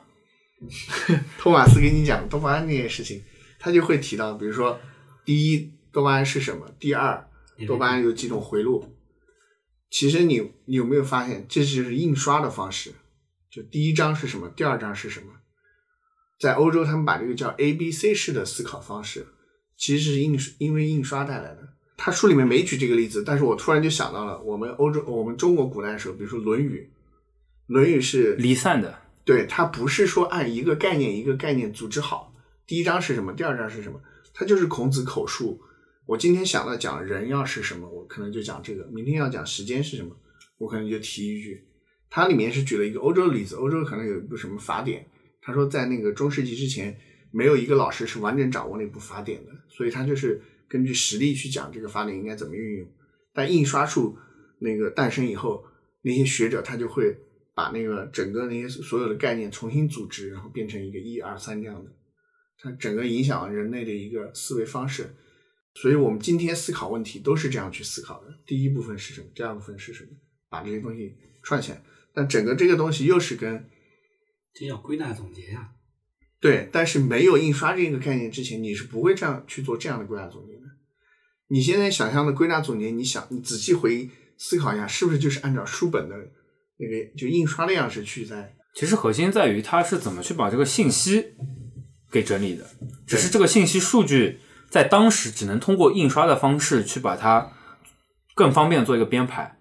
[1.37, 3.23] 托马斯跟你讲多巴胺这件事情，
[3.59, 4.81] 他就会提到，比如说
[5.25, 6.73] 第一，多巴胺是什么？
[6.79, 7.29] 第二，
[7.67, 8.95] 多巴胺有几种回路？
[9.91, 12.93] 其实你你有没有发现，这就是印刷的方式？
[13.59, 14.49] 就第一章是什么？
[14.51, 15.33] 第二章是什么？
[16.38, 19.27] 在欧洲，他们把这个叫 A B C 式的思考方式，
[19.77, 21.68] 其实是印因为印刷带来的。
[21.97, 26.88] 他书里面没举这个例子，但是我突然就想到了，我们欧洲、我们中国古代的时候，比如说《论语》，
[27.75, 32.33] 《论语》是离散的，对，它不是说按一个概念一个概念组织好，
[32.64, 34.01] 第一章是什么，第二章是什么，
[34.33, 35.61] 它就是孔子口述。
[36.07, 40.16] 我今天想到讲人要是什么，我可能就讲这个；明天要讲时间是什么，
[40.59, 41.64] 我可能就提一句。
[42.11, 45.07] 它里面是举了一个欧洲的例子，欧洲可能有一部什么法典，
[45.40, 46.99] 他说在那个中世纪之前，
[47.31, 50.40] 没有一个老师是完整掌握那部法典的，所以他就是。
[50.71, 52.87] 根据实例去讲这个法典应该怎么运用，
[53.33, 54.18] 但印刷术
[54.61, 55.64] 那个诞生以后，
[56.03, 57.16] 那些学者他就会
[57.55, 61.90] 把那个整个那些所有的概念重新组织，然后变成一个一二三这样的，
[62.59, 65.09] 它整个影响了人类的一个思维方式。
[65.73, 68.27] 所以我们今天思考问题都是这样去思考的。
[68.47, 69.29] 第一部分是什么？
[69.35, 70.11] 第二部分是什么？
[70.51, 71.83] 把这些东西串起来。
[72.19, 73.65] 但整个这个东西又是跟
[74.53, 75.69] 这叫归纳总结呀、
[76.41, 80.63] 对，但是没有印刷这个概念之前，你是不会这样去做这样的归纳总结的。
[81.47, 86.17] 你现在想象的归纳总结，你想你仔细回思考一下，是不是就是按照书本的
[86.79, 91.25] 那个就印刷的样式去在其实核心在于它是怎么去把这个信息
[92.11, 92.67] 给整理的，
[93.07, 97.53] 只是这个信息数据在当时只能通过印刷的方式去把它
[98.35, 99.57] 更方便做一个编排。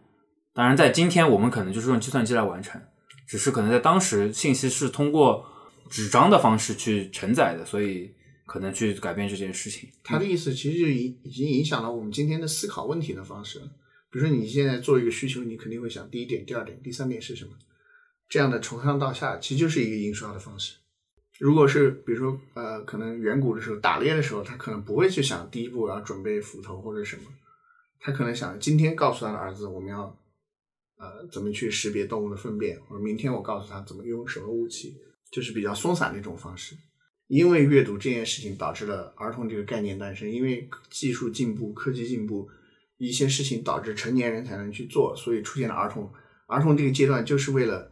[0.58, 2.82] 当然，在今天我们可能就是用计算机来完成，
[3.28, 5.46] 只是可能在当时信息是通过
[5.88, 8.12] 纸张的方式去承载的，所以
[8.44, 9.88] 可能去改变这件事情。
[10.04, 13.60] 他的意思其实就已已经影响了我们今天的思考问题的方式。
[14.10, 17.52] 比如说你现在做一个需求，你肯定会想第一点、第二点、第三点是什么？
[18.28, 20.78] 这样的从上到下，其实就是一个印刷的方式。
[21.38, 27.22] 如果是比如说呃，可能远古的时候打猎的时候，他可能不会去想第一步我要准备斧头或者什么，
[28.00, 30.18] 他可能想今天告诉他的儿子我们要
[30.98, 34.96] 呃怎么去识别动物的粪便，或者明天我告诉他怎么用什么武器，
[35.32, 36.76] 就是比较松散的一种方式。
[37.28, 42.48] 因为阅读这件事情导致了儿童这个概念诞生，因为技术进步、科技进步，
[42.98, 46.10] 一些事情导致成年人才能去做，所以出现了儿童。
[46.48, 47.92] 儿童这个阶段就是为了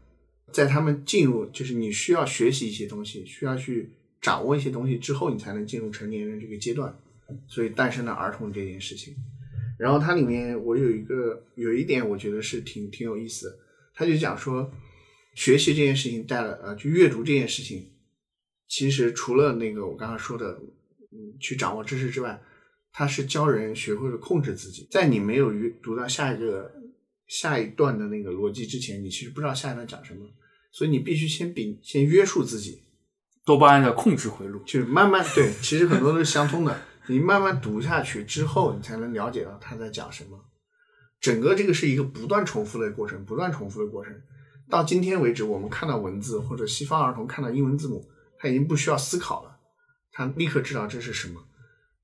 [0.53, 3.91] 在他们进入，就是你需要学习一些东西，需要去
[4.21, 6.97] 掌握一些东西之后，你才能进入成年人这个阶段，
[7.45, 9.13] 所以诞生了儿童这件事情。
[9.77, 13.57] 然后它里面我有一个有一点我觉得是挺挺有意思的，
[13.93, 14.71] 他就讲说
[15.33, 17.91] 学习这件事情带了呃，就阅读这件事情。
[18.67, 20.59] 其实除了那个我刚刚说的，
[21.11, 22.41] 嗯，去掌握知识之外，
[22.91, 24.87] 它是教人学会了控制自己。
[24.89, 26.71] 在你没有阅读到下一个
[27.27, 30.25] 下一段的那个逻辑之前，你其实不知道下一段讲什么，
[30.71, 32.79] 所以你必须先比先约束自己，
[33.45, 36.81] 多巴胺的控制回路，就是慢慢对，其实很多都是相通的。
[37.07, 40.45] 你慢慢读下去之后，你才能了解到他在讲什么。
[41.19, 44.13] 整个这个是一个不断重复的过程，不断重复的过程。
[44.69, 48.09] 到今天为止，我们看到文字或者西方儿童看到英文字母。
[48.37, 49.57] 他已经不需要思考了，
[50.11, 51.47] 他立刻知道这是什么。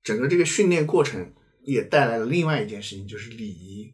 [0.02, 3.92] 整个这个训练过程也带来了另外一件事情，就是礼仪。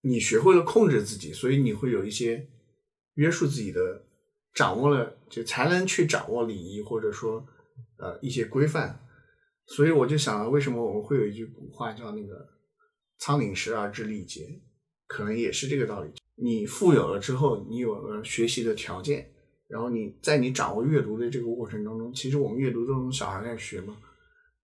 [0.00, 2.48] 你学会了控制自己，所以你会有一些
[3.14, 4.04] 约束自己的，
[4.54, 7.46] 掌握了就才能去掌握礼仪，或者说
[7.98, 9.05] 呃一些规范。
[9.66, 12.48] 所以我就想了，为什么我们会有一句古话叫那个
[13.18, 14.60] “仓廪实而知礼节”，
[15.06, 16.10] 可能也是这个道理。
[16.36, 19.32] 你富有了之后，你有了学习的条件。
[19.68, 23.96] 然后你在你掌握阅读的这个过程当中，其实我们阅读都从小孩开始学嘛，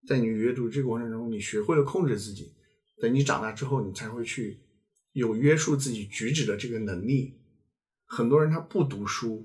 [0.06, 2.52] 在你阅读这个过程中，你学会了控制自己，
[3.00, 4.60] 等你长大之后，你才会去
[5.10, 7.36] 有约束自己举止的这个能力。
[8.06, 9.44] 很多人他不读书，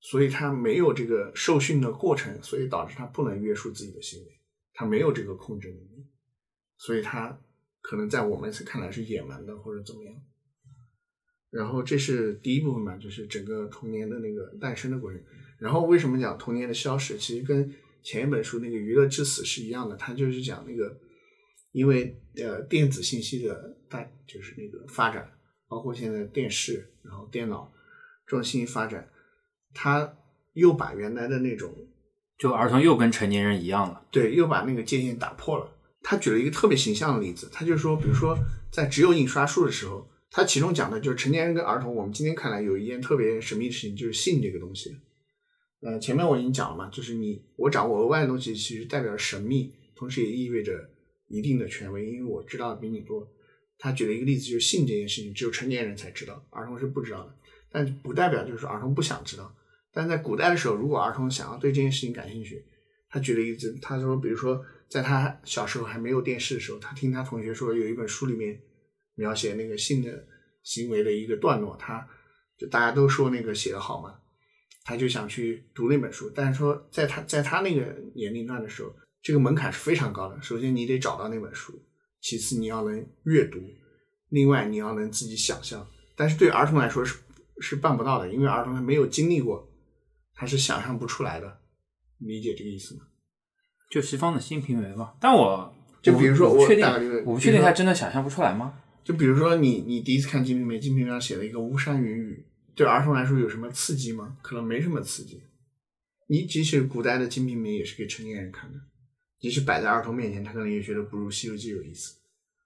[0.00, 4.33] 所以他没有这个受训的过程，所以导致他不能约束自己的行为，
[4.74, 6.06] 他没有这个控制能力，
[6.76, 7.40] 所以他
[7.80, 10.14] 可能在我们看来是野蛮的或者怎么样。
[11.50, 15.22] 然后这是第一部分吧，就是整个童年的那个诞生的过程。
[15.58, 17.16] 然后为什么讲童年的消失？
[17.16, 20.98] 其实跟前一本书那个《娱乐至死》是一样的，它就是讲那个，
[21.70, 25.30] 因为呃电子信息的大就是那个发展，
[25.68, 27.72] 包括现在电视，然后电脑
[28.26, 29.08] 这种信息发展，
[29.72, 30.18] 它
[30.54, 31.72] 又把原来的那种
[32.44, 34.02] 就儿童又跟成年人一样了。
[34.10, 35.66] 对，又把那个界限打破了。
[36.02, 38.38] 他举了一个特别形象的例子，他就说，比如说
[38.70, 40.06] 在只有印刷术的时候。
[40.36, 44.96] 他其中讲的就是成年人跟儿童，我们今天看来有一件特别神秘的事情，就是性这个东西。
[45.80, 50.90] 呃，前面我已经讲了嘛，就是你我掌握额外的东西，其实代表神秘，同时也意味着
[51.28, 53.28] 一定的权威，因为我知道的比你多。
[53.78, 57.32] 他举了一个例子，就是性这件事情，只有成年人才知道，儿童是不知道的。
[57.70, 59.54] 但不代表就是说儿童不想知道。
[59.94, 62.66] 但在古代的时候，如果儿童想要对这件事情感兴趣，
[63.08, 68.60] 他举了一个例子，他说，比如说在他小时候还没有电视的时候，他听他同学说有一本书里面。
[69.16, 70.26] 描写那个性的
[70.64, 72.04] 行为的一个段落，他
[72.58, 74.12] 就大家都说那个写的好嘛，
[74.82, 76.28] 他就想去读那本书。
[76.34, 80.42] 但是说在他在他那个年龄段的时候，这个门槛是非常高的。
[80.42, 81.80] 首先你得找到那本书，
[82.20, 83.60] 其次你要能阅读，
[84.30, 85.86] 另外你要能自己想象。
[86.16, 87.20] 但是对儿童来说是
[87.60, 89.64] 是办不到的，因为儿童他没有经历过，
[90.34, 91.60] 他是想象不出来的。
[92.18, 93.02] 理解这个意思吗？
[93.90, 95.14] 就西方的新平原嘛。
[95.20, 96.84] 但我就比如说我确定
[97.24, 98.78] 我不确定他真的想象不出来吗？
[99.02, 104.36] 就比如说你，你第一次看《金瓶梅》，《金瓶梅》上写了一个巫山云雨，对儿童来说有什么刺激吗？
[104.40, 105.42] 可能没什么刺激。
[106.28, 108.78] 你即使古代的《金瓶梅》也是给成年人看的，
[109.38, 112.14] 即使摆在儿童面前，他可能也觉得不如《西游记》有意思。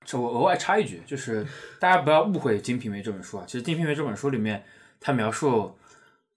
[0.04, 1.44] 这我额外插一句，就是
[1.80, 3.44] 大家不要误会《金瓶梅》这本书啊。
[3.46, 4.64] 其实《金瓶梅》这本书里面，
[5.00, 5.76] 它描述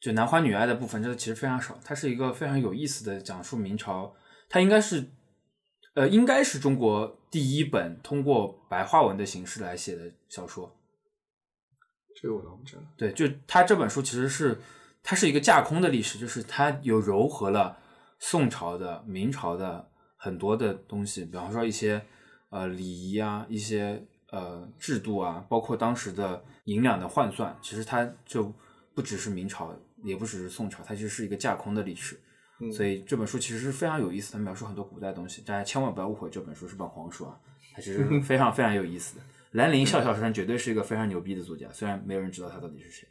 [0.02, 1.80] 就男欢女爱的部分，这个其实非常少。
[1.86, 4.14] 它是一个非常有意思的讲述明朝，
[4.50, 5.12] 它应该是
[5.94, 10.76] 呃，应该是中国第一本通过白话文的形式来写的小说。
[12.20, 12.82] 这个我倒不知道。
[12.98, 14.60] 对，就他这本书其实是
[15.04, 17.78] 它是一个架空的历史，就是它有糅合了
[18.18, 22.04] 宋朝的、明朝的很多的东西，比方说一些
[22.50, 28.54] 呃礼仪啊，一些呃制度啊，包括当时的银两的换算，其实它就
[28.94, 32.16] 不只是明朝，也不只是宋朝，它其实是一个架空的历史。
[32.64, 35.42] 嗯所以这本书其实是非常有意思的，描述很多古代东西。
[35.42, 37.40] 大家千万不要误会，这本书是本黄书啊，
[37.74, 39.22] 它其实是 非常非常有意思的。
[39.54, 43.08] 兰陵笑笑生绝对是一个非常牛逼的作家，虽然没有人知道他到底是谁。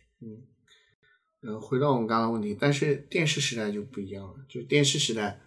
[1.42, 4.36] 嗯，回到我们刚刚的问题，但是电视时代就不一样了。
[4.48, 5.40] 就电视时代，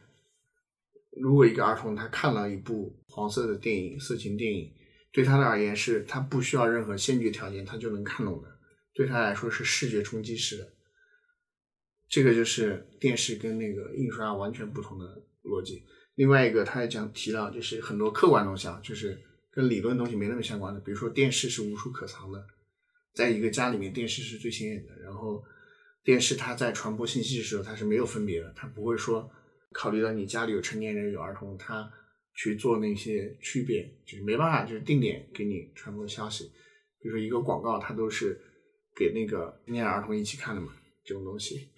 [1.11, 4.69] 如果一个儿童他看了一部黄色的电影、色情电影，
[5.13, 8.49] 对他的而言是他不需要任何先决条件，他就能看懂的，
[8.93, 10.72] 对他来说是视觉冲击式的。
[12.07, 15.05] 这个就是电视跟那个印刷完全不同的
[15.43, 15.83] 逻辑。
[16.15, 19.17] 另外一个，他还讲提到就是很多客观东西啊，就是
[19.51, 22.45] 跟理论东西没那么相关的，比如说电视是无处可藏的，
[23.15, 24.95] 在一个家里面，电视是最显眼的。
[25.01, 25.43] 然后，
[26.03, 29.27] 电视它在传播信息的时候，它是没有分别的，它不会说
[29.71, 31.91] 考虑到你家里有成年人有儿童，它
[32.35, 36.45] 去做那些区别，就是没办法，就是定点给你传播消息。
[36.99, 38.39] 比如说一个广告，它都是
[38.95, 41.69] 给那个成年人儿童一起看的嘛，这种东西。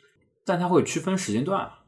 [0.46, 1.84] 但它会区分时间段啊，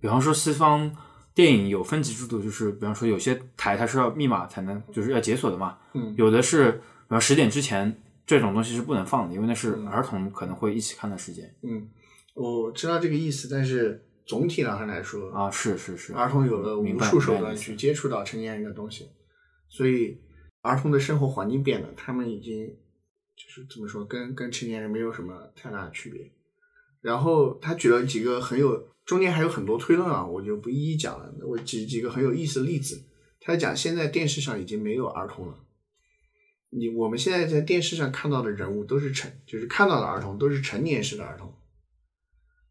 [0.00, 0.96] 比方说西方
[1.34, 6.14] 电影有分级制度，就是比方说有些台它是要密码才能，就是要解锁的嘛，嗯。
[6.16, 11.54] 有的是比方十点之前这种东西是不能放的，因为那是儿童可能会一起看的时间。
[11.62, 11.88] 嗯，
[12.34, 17.76] 我知道这个意思，但是总体上来说，啊，是是是，儿童有了无数手段去。
[17.76, 19.10] 接触到成年人的东西，
[19.68, 20.18] 所以
[20.62, 22.66] 儿童的生活环境变了，他们已经
[23.36, 26.30] 就是怎么说，跟跟成年人没有什么太大的区别。
[27.02, 31.34] 然后他举了几个很有，中间还有很多推论啊，我就不一一讲了。
[31.44, 33.02] 我举几个很有意思的例子。
[33.40, 35.58] 他讲现在电视上已经没有儿童了，
[36.70, 41.52] 你我们现在在电视上看到的人物都是成，就是看到的儿童都是成年式的儿童。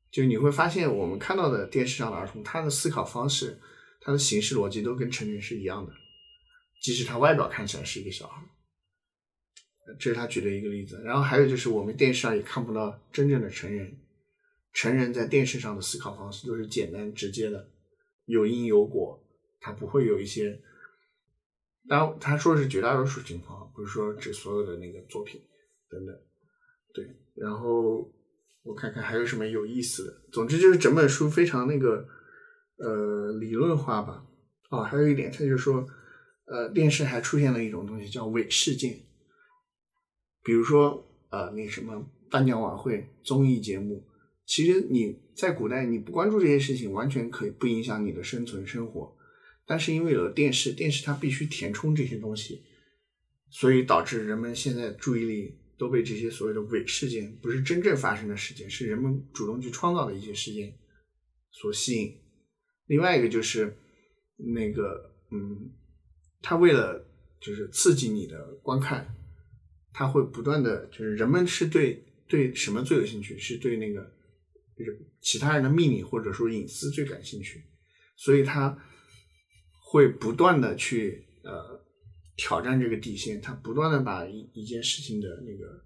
[0.09, 3.59] 就你会发现，我们看到的电视上的儿童，他的思考方式、
[3.99, 5.91] 他的形式逻辑都跟成人是一样的，
[6.81, 8.41] 即使他外表看起来是一个小孩。
[9.99, 11.01] 这是他举的一个例子。
[11.03, 13.93] 然后还有就是，我们电视上也看不到真正的成人，
[14.73, 17.69] 成人在电视上的思考方式都是简单直接的，
[18.25, 19.21] 有因有果，
[19.60, 20.62] 他不会有一些。
[21.89, 25.41] 当，他说是绝大多数情况，不是说指所有的那个作品
[25.89, 26.15] 等等。
[26.93, 28.07] 对，然后
[28.63, 30.21] 我看看还有什么有意思的。
[30.31, 32.07] 总之就是整本书非常那个
[32.77, 34.25] 呃理论化吧。
[34.69, 35.86] 哦，还有一点，他就说，
[36.45, 39.01] 呃，电视还出现了一种东西叫伪事件，
[40.43, 44.07] 比如说呃那什么颁奖晚会、综艺节目，
[44.51, 49.15] 其实你在古代你不关注这些事情，完全可以不影响你的生存生活。
[49.65, 52.61] 但是因为有了电视，电视它必须填充这些东西，
[53.49, 60.77] 所以导致人们现在注意力都被这些所谓的伪事件，不是真正发生的事件，是人们主动去创造的一些事件
[61.49, 62.13] 所吸引。
[62.87, 63.73] 另外一个就是
[64.35, 65.71] 那个，嗯，
[66.41, 67.09] 他为了
[67.39, 69.15] 就是刺激你的观看，
[69.93, 74.13] 他会不断的就是人们是对对什么最有兴趣，是对那个
[74.77, 77.63] 就是其他人的秘密或者说隐私最感兴趣，
[78.15, 78.77] 所以他
[79.84, 81.84] 会不断的去呃
[82.36, 85.84] 挑战这个底线，他不断的把一一件事情的那个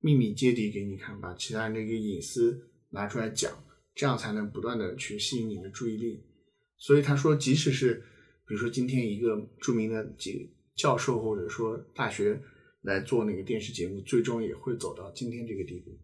[0.00, 3.52] 秘密揭底给你看，把其他人的一个隐私拿出来讲，
[3.94, 6.24] 这样才能不断的去吸引你的注意力。
[6.78, 7.94] 所以他说，即使是
[8.48, 12.42] 比如说今天一个著名的几教授或者说大学
[12.80, 15.96] 来做那个电视节目，最终也会走到今天这个地步。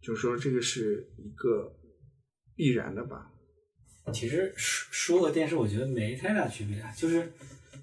[0.00, 1.76] 就是说，这个是一个
[2.54, 3.32] 必然的吧。
[4.12, 7.20] 其实书书和电视我觉得没太大区别啊，就是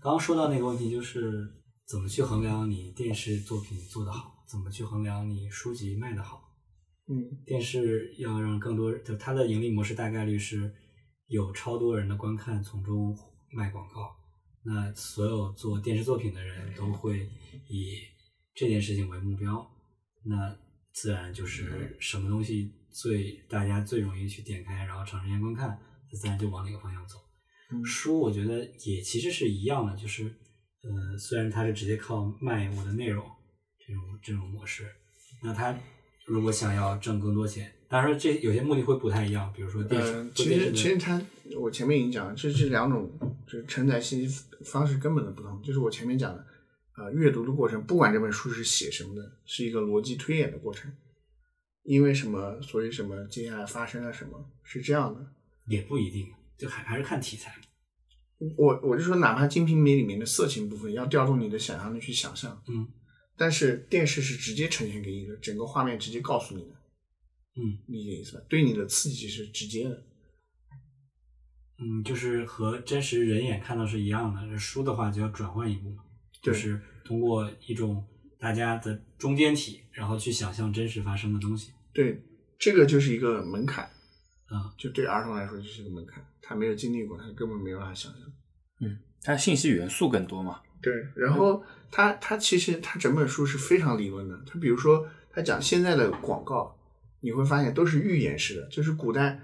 [0.01, 1.47] 刚刚说到那个问题，就是
[1.85, 6.43] 怎么去衡量你电视作品做得好，怎么去衡量你书籍卖得好。
[7.09, 10.73] 嗯电视要让更多，就它的盈利模式大概率是
[11.27, 13.17] 有超多人的观看，从中
[13.51, 14.13] 卖广告。
[14.63, 17.29] 那所有做电视作品的人都会
[17.69, 18.01] 以
[18.53, 19.65] 这件事情为目标，
[20.25, 20.53] 那
[20.99, 25.79] 自然就是什么东西最大家最容易去点开，然后长时间观看，
[26.11, 27.19] 自然就往那个方向走。
[27.71, 30.23] 嗯书我觉得也其实是一样的，就是
[30.81, 33.23] 呃，虽然它是直接靠卖我的内容
[33.85, 34.87] 这种这种模式，
[35.43, 35.77] 那它
[36.25, 41.21] 如果想要挣更多钱，当然这有些目的会不太一样，比如说电视，呃，其实其实它，
[41.59, 43.07] 我前面已经讲了，这这两种
[43.45, 45.61] 就是承载信息方式根本的不同。
[45.61, 46.43] 就是我前面讲的，
[46.97, 50.91] 呃，阅读的过程，不管这本书是写什么的，是一个逻辑推演的过程。
[51.83, 55.33] 因为什么，所以什么，接下来发生了什么，是这样的。
[55.67, 56.27] 也不一定，
[56.57, 57.53] 就还还是看题材。
[58.55, 62.87] 我我就说，哪怕《金瓶梅》里面的色情部分，要调动你的想象力去想象，嗯，
[63.35, 66.71] 但是电视是直接呈现给你的，整个画面直接告诉你的，
[67.55, 68.43] 嗯理解意思吧？
[68.47, 70.03] 对你的刺激是直接的，
[71.79, 74.47] 嗯，就是和真实人眼看到是一样的。
[74.49, 76.03] 这书的话就要转换一步嘛，
[76.41, 78.03] 就是通过一种
[78.39, 81.71] 大家的中间体，然后去想象真实发生的东西。
[81.93, 82.21] 对，
[82.59, 83.85] 这个就是一个门槛，
[84.45, 88.21] 啊，就对儿童来说就是一个门槛，他没有经历过，他根本没有办法想象。
[88.81, 90.61] 嗯，他信息元素更多嘛。
[90.79, 94.39] 对，然后他他其实他整本书是非常理论的。
[94.45, 96.77] 他比如说，他讲现在的广告，
[97.21, 99.41] 你会发现都是预言式的，就是古代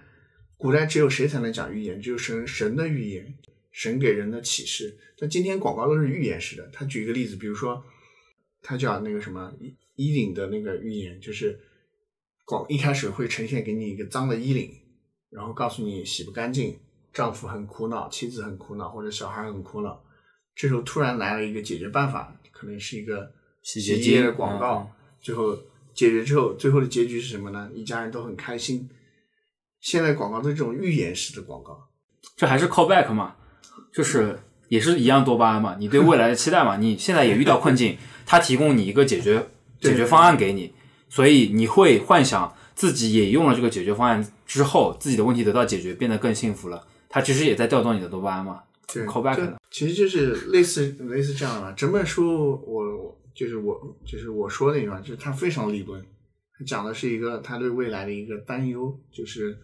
[0.55, 1.99] 古代只有谁才能讲预言？
[1.99, 3.35] 只有神神的预言，
[3.73, 4.97] 神给人的启示。
[5.17, 6.65] 但今天广告都是预言式的。
[6.71, 7.83] 他举一个例子，比如说
[8.61, 11.59] 他讲那个什么衣衣领的那个预言，就是
[12.45, 14.71] 广一开始会呈现给你一个脏的衣领，
[15.29, 16.79] 然后告诉你洗不干净，
[17.11, 20.01] 丈夫很苦恼，妻子很苦恼，或者小孩很苦恼。
[20.55, 25.55] 这时候突然来了一个解决办法，可能是一个洗洁精的广告，嗯最后
[25.93, 27.71] 解决之后，最后的结局是什么呢？
[27.73, 28.89] 一家人都很开心。
[29.79, 31.89] 现在广告都是这种预言式的广告，
[32.35, 33.35] 这还是 callback 嘛，
[33.93, 34.39] 就是
[34.69, 39.47] 也是一样多巴胺嘛，你对未来的期待嘛，你现在也遇到困境，他提供你一个解决
[39.79, 40.73] 解决方案给你，
[41.09, 46.87] 所以你会幻想自己也用了这个解决方案之后，自己的问题得到解决，变得更幸福了。
[47.07, 49.59] 他其实也在调动你的多巴胺嘛对，callback 的。
[49.69, 51.71] 其实就是类似类似这样的吧。
[51.73, 56.03] 整本书我我就是我就是我说的那句话，就是它非常理论，
[56.57, 59.55] 它讲的是一个他对未来的一个担忧，就是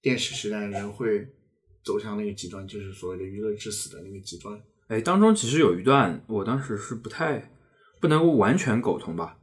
[0.00, 1.28] 电视时代的人会
[1.84, 4.58] 走向那个极端，就是所谓的娱乐至死的那个极端。
[4.88, 7.52] 哎，当中其实有一段，我当时是不太
[8.00, 9.38] 不能够完全苟同吧，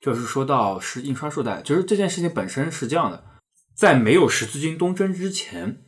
[0.00, 3.24] 就是说到是印刷术代，就是这件事情本身是这样的，
[3.76, 5.82] 在没有十字军东征之前，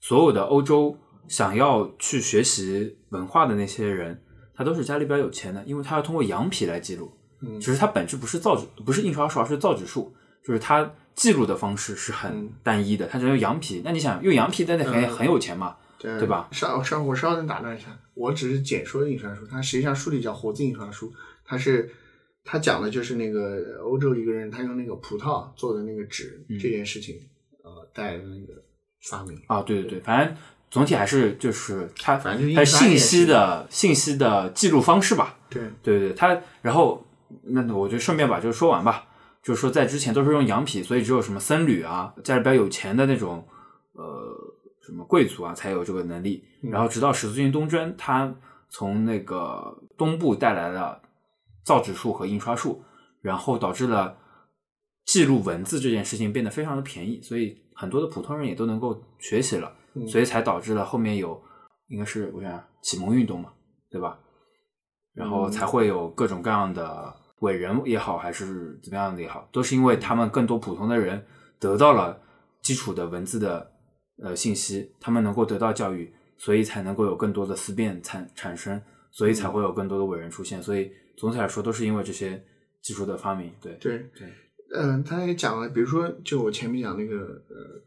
[0.00, 4.22] 所有的欧洲想要去学习文化的那些人，
[4.54, 7.12] 他都是家里比较有钱的，因为他要通过羊皮来记录，
[7.42, 10.12] 嗯只是它本质不是造纸，不是印刷术，而是造纸术，
[10.44, 13.82] 就是它记录的方式是很嗯单一的，它只能用羊皮。
[13.84, 16.48] 那你想用羊皮，那得很、嗯很有钱嘛，对对吧？
[16.50, 21.12] 稍稍我稍等打断一下，我只是简说印刷术，它实际上书里叫活字印刷术，
[21.44, 21.90] 它是
[22.42, 27.16] 它讲的就是那个欧洲一个人他用那个葡萄做的那个纸、嗯这件事情，
[27.62, 28.54] 呃带来的那个
[29.10, 29.38] 发明。
[29.46, 30.34] 啊，对对对，反正
[30.70, 35.38] 总体还是就是它，反正就是它信息的信息的记录方式吧。
[35.50, 37.06] 对，对对对，它然后
[37.42, 39.06] 那我就顺便把这个说完吧，
[39.42, 43.46] 就是说在之前都是用羊皮，所以只有什么僧侣啊，家里比较有钱的那种
[43.92, 44.36] 呃
[44.82, 46.44] 什么贵族啊才有这个能力。
[46.62, 48.34] 嗯然后直到十字军东征，他
[48.68, 51.00] 从那个东部带来了
[51.64, 52.84] 造纸术和印刷术，
[53.22, 54.18] 然后导致了
[55.06, 61.42] 记录文字这件事情变得非常的便宜，所以很多的普通人也都能够学习了，嗯所以才导致了后面有
[61.88, 63.50] 应该是我想想启蒙运动嘛，
[63.90, 64.18] 对吧？
[65.14, 71.24] 然后嗯才会有各种各样的伟人也好，还是怎么样的也好，都是因为他们更多普通的人
[71.58, 72.22] 得到了
[72.62, 73.70] 基础的文字的
[74.22, 78.80] 呃信息，他们能够得到教育，所以才能够有更多的思辨产产生，
[79.10, 80.62] 所以才会有更多的伟人出现。
[80.62, 82.42] 所以总体来说，都是因为这些
[82.82, 83.50] 技术的发明。
[83.60, 84.28] 对对，对，
[84.74, 87.82] 嗯、他也讲了，比如说，就我前面讲那个呃，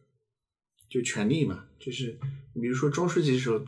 [0.89, 2.17] 就权力嘛，就是
[2.55, 3.63] 比如说中世纪的时候，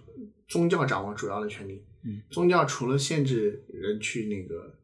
[0.48, 1.86] 宗教掌握主要的权力。
[2.04, 4.76] 嗯，宗教除了限制人去那个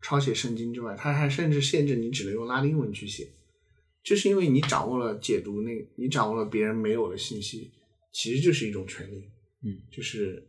[0.00, 3.28] 抄写圣经之外，它还甚至限制你只能用拉丁文去写，
[4.02, 7.70] 就是因为你掌握了解读那，你掌握了别人没有的信息，
[8.12, 9.30] 其实就是一种权利。
[9.62, 10.42] 嗯，就是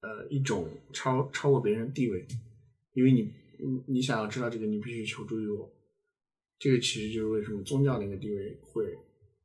[0.00, 2.26] 呃一种超超过别人的地位，
[2.92, 5.72] 因为你你你想要知道这个，你必须求助于我。
[6.58, 8.84] 这个其实就是为什么宗教那个地位会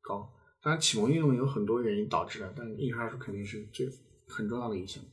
[0.02, 0.28] 高。
[0.64, 3.88] 当然，启蒙运动有很多原因导致的，但印刷术肯定是最
[4.28, 5.04] 很重要的一项。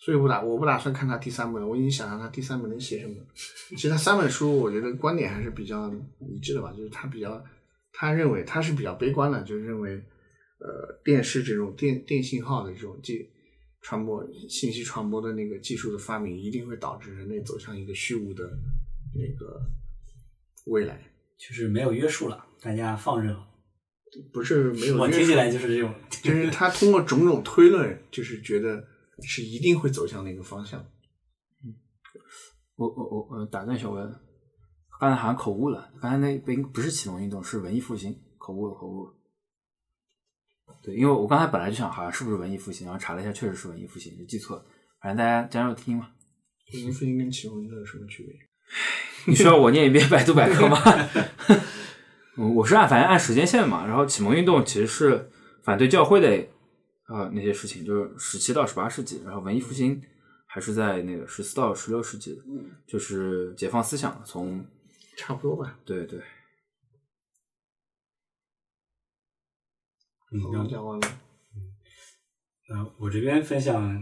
[0.00, 3.14] 所以我打我不打算看他第三本，我已经想象他第三本能写什么。
[3.70, 7.44] 其实他三本书，我觉得观点还是比较一致的吧，就是他比较，
[7.92, 10.02] 他认为他是比较悲观的，就是认为，
[10.58, 13.28] 呃，电视这种电电信号的这种技
[13.82, 18.50] 传播信息传播的那个技术的发明，一定会导致人类走向一个虚无的
[19.14, 19.60] 那个
[20.66, 21.06] 未来。
[21.38, 23.46] 就是没有约束了，大家放任了。
[24.30, 28.86] 不是没有约束我听起来就是这种，就是他通过种种推论，就是觉得
[29.22, 30.80] 是一定会走向那个方向。
[31.64, 31.74] 嗯
[32.76, 33.96] 我我我我打断一下，我
[34.98, 39.14] 刚才好像口误了，刚才那不应不是启蒙运动，是文艺复兴，口误了口误了。
[40.82, 44.64] 对，因为我刚才本来就想好像是不是文艺复兴，然后查了一下，确实是文艺复兴，就记错了。
[45.00, 46.08] 反正大家将就听嘛。
[46.72, 48.34] 文艺复兴跟启蒙运动有什么区别？
[49.26, 50.78] 你需要我念一遍百度百科吗？
[52.38, 55.30] 我我是按反正按时间线嘛，然后启蒙运动其实是
[55.64, 56.46] 反对教会的
[57.10, 60.00] 啊那些事情，就是十七到十八世纪，然后文艺复兴
[60.46, 64.64] 还是在那个十四到十六世纪的，嗯，就是解放思想从
[65.16, 65.76] 差不多吧。
[65.84, 66.20] 对对，
[70.32, 71.20] 嗯，我然后讲完了。
[72.68, 74.00] 呃，我这边分享，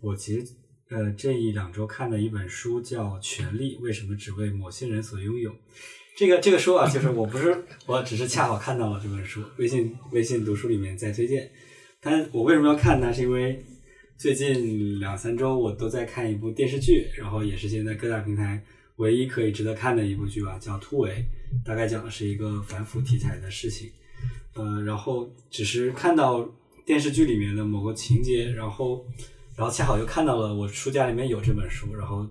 [0.00, 0.54] 我其实
[0.90, 5.50] 呃这一两周看的一本书叫《权力为什么只为某些人所拥有》。
[6.16, 11.50] 这个这个书啊，就是我不是，我只是恰好看到了这本书，微信微信读书里面在推荐。
[12.04, 13.12] 但我为什么要看它？
[13.12, 13.64] 是因为
[14.18, 18.60] 最近两三周我都在看一部电视剧，然后也是现在各大平台
[18.96, 21.10] 唯一可以值得看的一部剧吧，叫《突围》，
[21.66, 23.88] 大概讲的是一个反腐题材的事情。
[24.54, 26.44] 呃，然后只是看到
[26.84, 29.06] 电视剧里面的某个情节，然后，
[29.56, 32.28] 然后恰好又看到了我书架里面有这本书，然后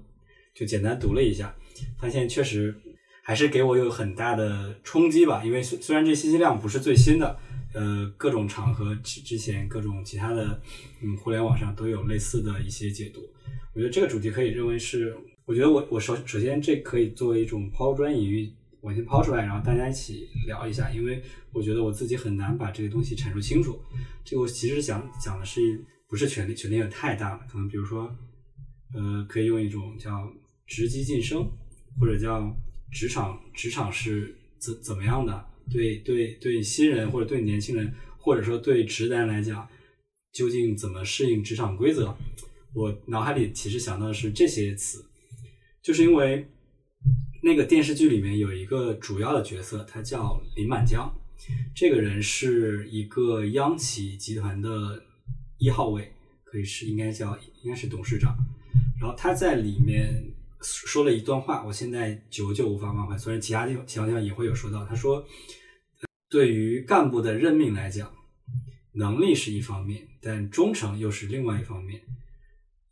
[0.54, 1.56] 就简单读了一下，
[1.98, 2.76] 发现确实
[3.24, 5.42] 还是给我有很大的冲击吧。
[5.46, 7.40] 因为虽虽然这信息量不是最新的，
[7.74, 10.62] 呃，各种场合之之前各种其他的，
[11.02, 13.22] 嗯，互联网上都有类似的一些解读。
[13.74, 15.16] 我觉得这个主题可以认为是，
[15.46, 18.52] 我觉得我我首首先这可以作为一种抛砖引玉。
[18.84, 21.22] 我先抛出来，然后大家一起聊一下，因为
[21.54, 23.80] 我觉得我自己很难把这个东西阐述清楚。
[24.26, 25.62] 这个我其实想讲的是
[26.10, 28.12] 不是权力，权力也太大了，可能比如说，
[28.96, 30.28] 呃，可以用一种叫
[30.66, 31.48] 职级晋升，
[32.00, 32.52] 或者叫
[32.92, 35.46] 职场职场是怎怎么样的？
[35.70, 39.68] 对对对，新人或者对年轻人，或者说对直男来讲，
[40.32, 42.16] 究竟怎么适应职场规则？
[42.74, 45.06] 我脑海里其实想到的是这些词，
[45.84, 46.48] 就是因为。
[47.44, 51.12] 那个电视剧里面有一个主要的角色，他叫林满江。
[51.74, 55.04] 这个人是一个央企集团的
[55.58, 56.12] 一号位，
[56.44, 58.38] 可以是应该叫应该是董事长。
[59.00, 60.24] 然后他在里面
[60.62, 63.18] 说了一段话，我现在久久无法忘怀。
[63.18, 65.26] 虽然其他地方其他地方也会有说到，他说，
[66.30, 68.14] 对于干部的任命来讲，
[68.94, 72.02] 能力是一方面，但忠诚又是另外一方面。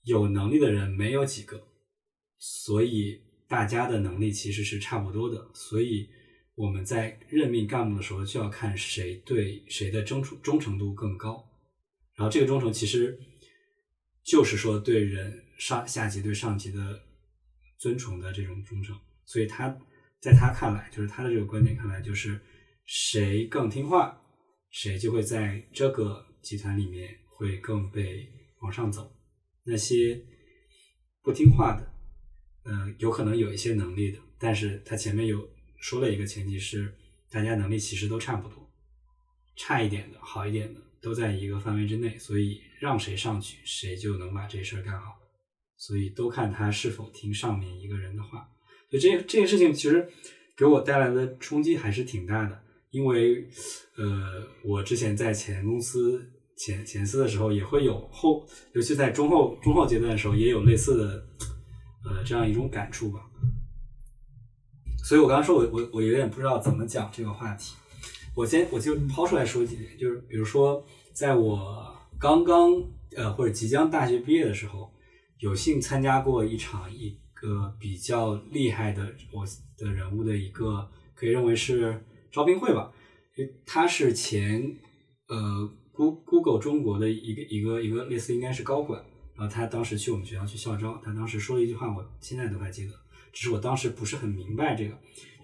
[0.04, 1.68] 有能力的人没有几个，
[2.38, 3.22] 所以。
[3.50, 6.08] 大家的能力其实是差不多的，所以
[6.54, 11.44] 我们在任命干部的时候就要看谁对谁的忠诚忠诚度更高。
[12.14, 13.20] 然后这个忠诚其实
[14.24, 17.02] 就是说对人上下级对上级的
[17.80, 18.96] 尊崇的这种忠诚。
[19.26, 19.76] 所以他
[20.20, 22.40] 在他看来，就是他的这个观点看来，就是
[22.86, 24.22] 谁更听话，
[24.70, 29.12] 谁就会在这个集团里面会更被往上走。
[29.64, 30.24] 那些
[31.24, 31.92] 不听话的。
[32.66, 36.94] 嗯，有可能有一些能力的，但是他前面有说了一个前提是，
[37.32, 38.70] 大家能力其实都差不多，
[39.56, 45.19] 差一点的好一点的都在一个范围之内，所以让谁上去，谁就能把这事儿干好，
[45.80, 48.48] 所以都看他是否听上面一个人的话。
[48.92, 50.08] 所以这这件事情其实
[50.56, 52.62] 给我带来的冲击还是挺大的，
[52.92, 53.50] 因为
[53.98, 61.26] 呃，我之前在前公司前前司的时候也会有后，尤其在中后中后阶段的时候也有类似的。
[62.02, 63.20] 呃，这样一种感触吧。
[65.04, 67.76] 所以我刚刚说，我我我有点不知道怎么讲这个话题。
[68.34, 72.72] 我先我就抛出来说几点，就是比如说，在我刚刚
[73.18, 74.90] 呃或者即将大学毕业的时候，
[75.40, 79.46] 有幸参加过一场一个比较厉害的我
[79.78, 82.92] 的人物的一个可以认为是招聘会吧。
[83.66, 84.76] 他是前
[85.28, 89.04] 呃 Google Google 中国的一个一个一个类似应该是高管。
[89.36, 92.94] 然后他当时去我们学校去校招，他当时说了一句话，我现在都还记得，
[93.32, 94.94] 只是我当时不是很明白这个。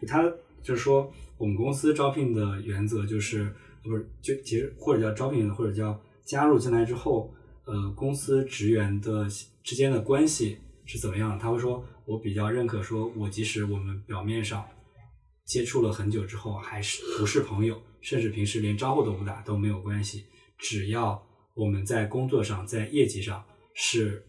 [0.02, 0.22] 就他
[0.62, 7.34] 就是说，我们公司招聘的原则就是，不是就其实或者叫招聘，或者叫加入进来之后，
[7.66, 9.28] 呃，公司职员的
[9.63, 11.38] 之间的关系是怎么样？
[11.38, 14.66] 他会说，我比较认可，说我即使我们表面上
[15.45, 20.26] 接触了很久之后，还是不是朋友，甚至平时连招呼都不打都没有关系，
[20.57, 21.22] 只要
[21.55, 23.43] 我们在工作上，在业绩上。
[23.78, 24.26] 是，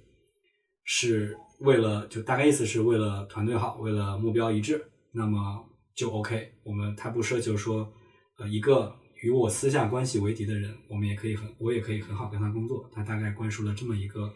[0.83, 5.65] 是为了就大概意思是为了团队好，为了目标一致，那么
[5.95, 6.53] 就 OK。
[6.65, 7.93] 我们他不奢求说，
[8.39, 8.93] 呃，一个
[9.27, 12.89] 与我私下关系为敌的人，我们也可以很，我也可以很好跟他工作。
[12.95, 14.33] 他大概灌输了这么一个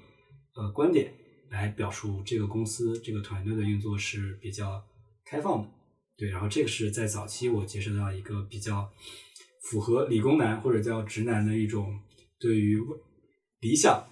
[0.57, 1.15] 呃观点，
[1.49, 4.83] 来表述这个公司这个团队的运作是比较
[5.25, 5.69] 开放的。
[6.17, 8.91] 对，然后这个是在早期我接触到一个比较
[9.63, 12.01] 符合理工男或者叫直男的一种
[12.41, 12.83] 对于
[13.61, 14.05] 理想。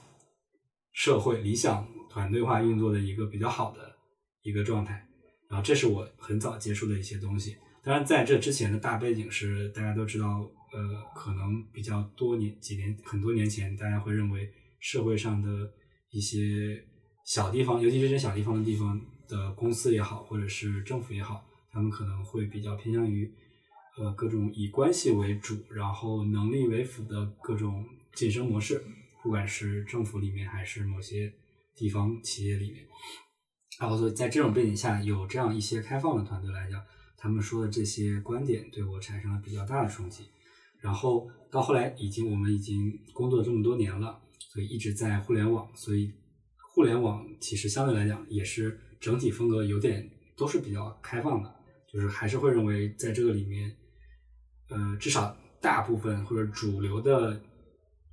[0.93, 3.95] 社会理想团队化运作的一个比较好的
[4.43, 5.07] 一个状态，
[5.49, 7.57] 然后这是我很早接触的一些东西。
[7.85, 15.71] 当然，在这之前的大背景是大家都知道，呃，可能比较多年几年很多年前，大家会认为社会上的
[16.11, 16.85] 一些
[17.25, 23.33] 小地方，尤其是这小地方的地方的公司也好，或者是政府也好，他们可能会比较偏向于
[23.97, 28.85] 呃各种以关系为主，然后能力为辅的各种晋升模式，
[29.23, 31.33] 不管是政府里面还是某些
[31.75, 32.85] 地方企业里面。
[33.81, 36.83] 然后，所以在这种背景下，有这样一些开放的团队来讲，
[37.17, 40.25] 他们说的这些观点对我产生了比较大的冲击。
[40.81, 46.13] 然后到后来，已经我们已经工作这么多年了，所以一直在互联网，所以
[46.75, 51.55] 互联网其实相对来讲也是整体风格有点都是比较开放的，
[51.93, 53.77] 就是还是会认为在这个里面，
[54.69, 57.41] 呃，至少大部分或者主流的。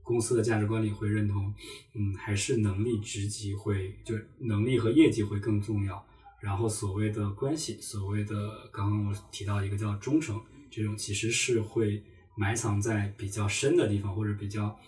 [0.08, 1.52] 公司的价值观里会认同，
[1.96, 6.06] 嗯，还是能力、职级会就能力和业绩会更重要。
[6.40, 10.40] 然后所谓的关系，所谓的刚刚我提到一个叫忠诚，
[10.70, 12.04] 这种其实是会
[12.36, 14.80] 埋藏在比较深的地方，或者比较，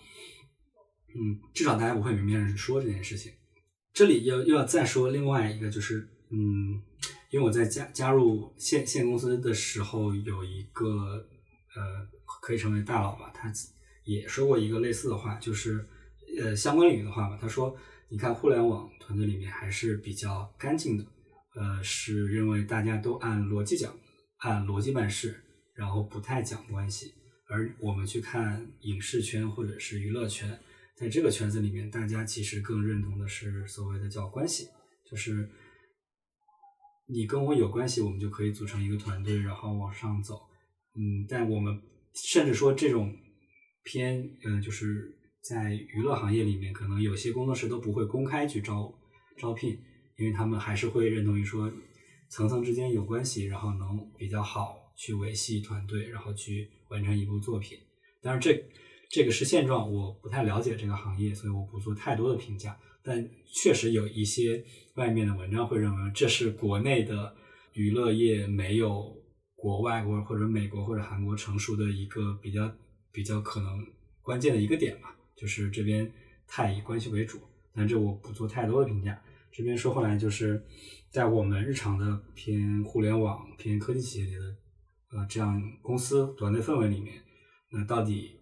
[1.16, 3.32] 嗯，至少大家不会明面上说这件事情。
[3.94, 6.82] 这里要又要再说另外一个，就是嗯，
[7.32, 11.28] 因为我在加加入现现公司的时候，有一个
[11.76, 12.08] 呃，
[12.42, 13.52] 可以成为大佬吧，他。
[14.06, 15.86] 也说过一个类似的话，就是
[16.40, 17.38] 呃相关领域的话吧。
[17.42, 17.76] 他说
[18.08, 21.06] ：“你看互联网团队里面还是比较干净的，
[21.56, 23.94] 呃，是认为大家都按逻辑讲，
[24.38, 25.44] 按逻辑办事，
[25.74, 27.16] 然后不太讲关系。
[27.50, 30.60] 而我们去看影视圈或者是娱乐圈，
[30.96, 34.68] 在这个圈子里面，大家其实更认同的是所谓的叫关系，
[35.10, 35.50] 就是
[37.08, 40.42] 你跟我有关系，我们就可以组成一个团队，然后往上走。
[40.96, 41.82] 嗯，但我们
[42.14, 43.16] 甚至说这种。”
[43.90, 48.94] 偏嗯，就是在娱乐行业里面，可能有些工作室都不会公开去招
[49.38, 49.80] 招聘，
[50.18, 51.72] 因为他们还是会认同于说
[52.30, 57.78] 层层之间有关系，然后能比较好去维系团队，然后去完成一部作品。
[58.22, 58.66] 但是这
[59.10, 62.78] 这个是现状，我不太了解这个行业，所以我不做太多的评价。
[63.04, 64.64] 但确实有一些
[64.96, 67.36] 外面的文章会认为这是国内的
[67.74, 69.16] 娱乐业没有
[69.56, 72.72] 国外或或者美国或者韩国成熟的一个比较。
[73.10, 73.84] 比较可能
[74.22, 76.12] 关键的一个点吧，就是这边
[76.46, 77.40] 太以关系为主，
[77.74, 79.20] 但这我不做太多的评价。
[79.52, 80.64] 这边说回来，就是
[81.10, 84.56] 在我们日常的偏互联网、偏科技企业的
[85.12, 87.22] 呃这样公司团队氛围里面，
[87.72, 88.40] 那到底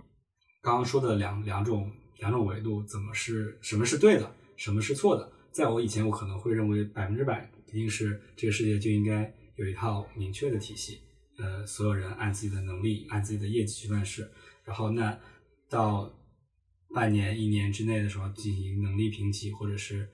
[0.61, 5.31] 刚刚说的两两种两种维度，怎么是什么是对的，什么是错的？
[5.51, 10.99] 在我以前，我可能会认为百分之百一定是这个世界就应该有一套明确的体系，
[11.37, 14.29] 呃，所有人按自己的能力、按自己的业绩去办事。
[14.65, 15.17] 然后那
[15.69, 16.11] 到
[16.93, 20.09] 半年、一年之内的时候进行能力评级，或者是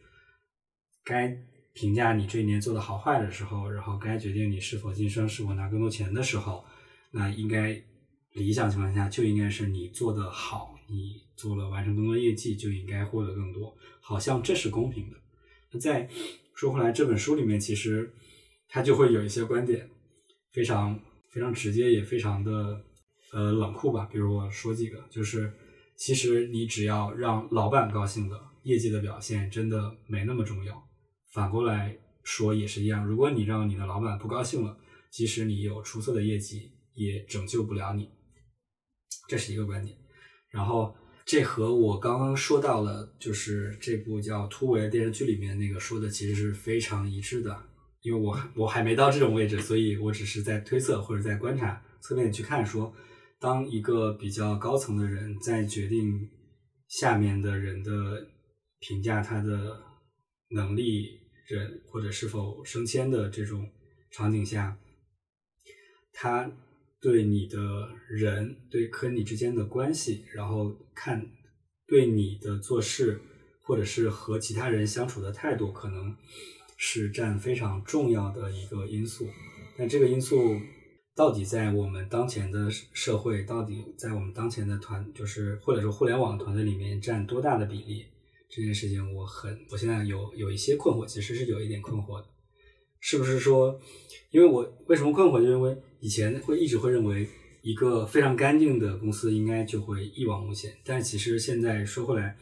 [1.04, 1.28] 该
[1.74, 6.63] 评价你这一年做的好坏的时候，然后该决定你是否晋升、是否拿更多钱的时候，
[7.11, 7.82] 那应该
[8.34, 15.17] 理想情况下就应该是你做的好，你做了完成更多业绩就应该获得更多，好像这是公平的。
[15.72, 16.09] 那再
[16.53, 18.13] 说回来，这本书里面其实
[18.67, 19.89] 它就会有一些观点，
[20.51, 20.99] 非常
[21.30, 22.84] 非常直接，也非常的。
[23.34, 25.53] 呃，冷酷吧，比如我说几个，就是
[25.95, 30.84] 其实你只要让老板高兴了，业绩的表现真的没那么重要。
[31.34, 34.77] 反过来说也是一样，如果你让你的老板不高兴了，
[35.09, 38.09] 即使你有出色的业绩，也拯救不了你。
[39.27, 39.97] 这是一个观点。
[40.49, 47.63] 然后这和我刚刚说到了，就是这部叫《突围》的电视剧里面那个说的，其实是非常一致的。
[48.01, 52.93] 因为我我还没到这种位置，所以我只是在推测或者在观察侧面去看说。
[53.39, 56.29] 当一个比较高层的人在决定
[56.88, 58.27] 下面的人的
[58.79, 59.82] 评价他的
[60.49, 61.20] 能力
[61.56, 63.70] 人或者是否升迁的这种
[64.10, 64.78] 场景下，
[66.14, 66.52] 他
[66.99, 71.28] 对你的人对和你之间的关系，然后看
[71.88, 73.22] 对你的做事
[73.64, 76.16] 或者是和其他人相处的态度，可能
[76.78, 79.28] 是占非常重要的一个因素。
[79.78, 80.60] 但这个因素。
[81.14, 88.06] 到底在我们当前的社会，到底在我们当前的团，就是或者说互联网团队里面占多大的比例？
[88.52, 92.28] 这件事情我很，我现在有有一些困惑，其实是有一点困惑的。
[92.99, 93.80] 是不是说，
[94.30, 95.41] 因为我为什么困惑？
[95.41, 97.28] 就因为以前会一直会认为
[97.62, 102.38] 一个非常干净的公司应该就会一往无前，但其实现在说回来，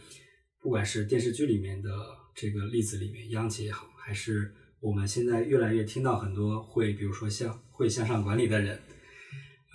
[0.62, 1.89] 不管是电视剧里面的
[2.36, 4.53] 这个例子里面，央企也好，还是。
[4.82, 8.80] 我们现在越来越听到很多会，比如说向会向上管理的人，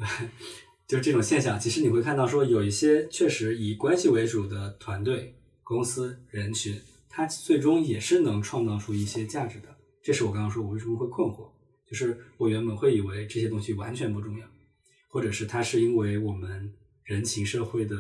[0.89, 1.61] 就这种现象。
[1.61, 9.77] 其实你会看到，说有一些确实以关系为主的团队、公司、人群，它最终也是能创造出一些价值的。
[10.03, 11.51] 这是我刚刚说我为什么会困惑，
[11.89, 14.47] 就是我原本会以为这些东西完全不重要，
[15.09, 17.97] 或者是它是因为我们人情社会的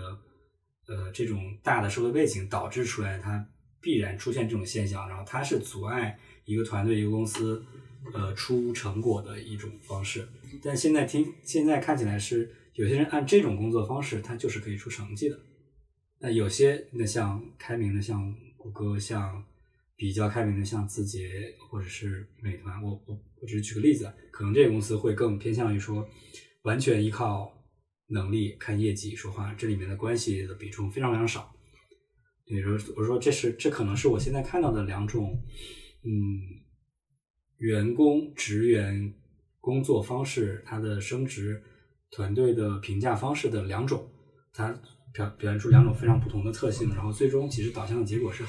[0.86, 3.44] 呃这种大的社会背景导致出来，它
[3.80, 6.16] 必然出现这种现象，然后它是阻碍。
[6.46, 7.64] 一个团队、一个公司，
[8.12, 10.28] 呃，出成果的一种方式。
[10.62, 15.40] 但现在听，现在看起来是有些人按这种工作方式，他就是可以出成绩的。
[16.20, 19.44] 那有些那像开明的，像谷歌，像
[19.96, 26.08] 比较开明的，像字节或者是美团，我我我只是举个例子，可能这些公司会更偏向于说，
[26.62, 27.52] 完全依靠
[28.08, 31.54] 能力看业绩说话，这里面的关系的比重非常非常少。
[32.46, 35.42] 比如我说这是这可能是我现在看到的两种，
[36.04, 36.10] 嗯，
[37.58, 39.14] 员工职员
[39.60, 41.62] 工作方式，他的升职
[42.10, 44.10] 团队的评价方式的两种，
[44.52, 44.78] 他
[45.14, 48.44] 表表现出两种非常不同的特性，然后最终其实导向的结果是，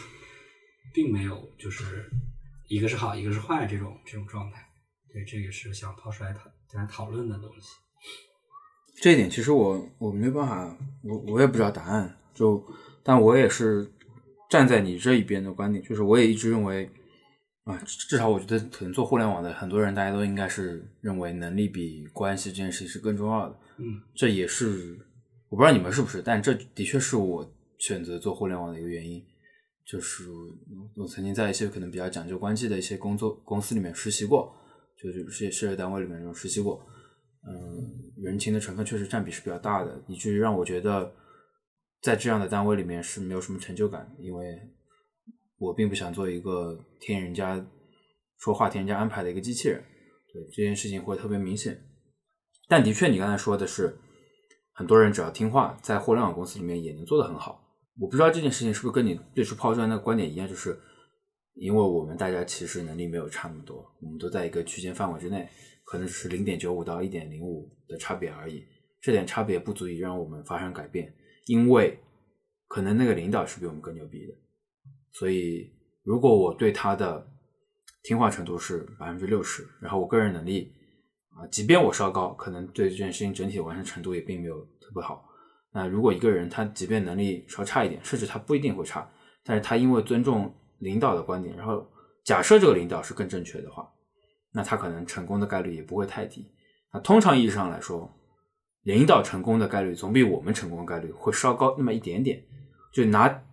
[0.93, 2.09] 并没有就是
[2.67, 4.67] 一个是好，一个是坏这种这种状态。
[5.13, 7.69] 对，这个是想抛出来讨大家讨论的东西。
[9.01, 12.61] 这一点其实我我没办法，我我也不知道答案，就
[13.03, 13.89] 但我也是
[14.49, 16.89] 站在你这一边的观点，就是我也一直认为
[17.65, 23.59] 啊，至少我觉得可能做互联网的很多人，大家都应该是认为能力比关系这件事情是更重要的。
[23.77, 24.97] 嗯，这也是
[25.49, 29.23] 我不知道你们是不是，但这的确是我选择做互联网的一个原因。
[29.85, 30.23] 就是
[30.95, 34.51] 我曾经在一些可能比较讲究关系的一些工作公司里面实习过，
[34.97, 36.83] 就是事业事业单位里面这种实习过。
[37.47, 37.53] 嗯，
[38.17, 41.13] 人情的成分确实占比是比较大的，以至于让我觉得
[42.01, 44.59] 在这样的单位里面是没有什么成就感，因为
[45.59, 47.63] 我并不想做一个听人家
[48.39, 49.79] 说话、听人家安排的一个机器人。
[50.33, 51.79] 对这件事情会特别明显。
[52.67, 53.95] 但的确，你刚才说的是，
[54.75, 57.63] 很多人只要听话，在互联网公司里面也能做得很好。
[57.97, 60.77] 我不知道这件事情是不是跟你最初抛出来那个观点一样，就是
[61.53, 65.49] 因为我们大家其实能力没有差那么多，我们都在一个区间范围之内。
[65.85, 68.65] 可能只是零点九五到一点零五的差别而已，
[68.99, 71.13] 这点差别不足以让我们发生改变，
[71.45, 71.99] 因为
[72.67, 74.33] 可能那个领导是比我们更牛逼的，
[75.11, 75.71] 所以
[76.03, 77.25] 如果我对他的
[78.01, 80.73] 听话程度是百分之六十，然后我个人能力
[81.35, 85.29] 啊，即便我稍高，可能对这件事情整体完成程度也并没有特别好。
[85.71, 89.07] 那如果一个人他即便能力稍差一点，甚至他不一定会差，
[89.43, 91.85] 但是他因为尊重领导的观点，然后
[92.23, 93.87] 假设这个领导是更正确的话。
[94.57, 96.49] 那他可能成功的概率也不会太低。
[96.93, 98.09] 那通常意义上来说，
[98.83, 102.41] 领导成功的概率总比我们成功的概率会稍高那么一点点。
[102.93, 103.43] 就拿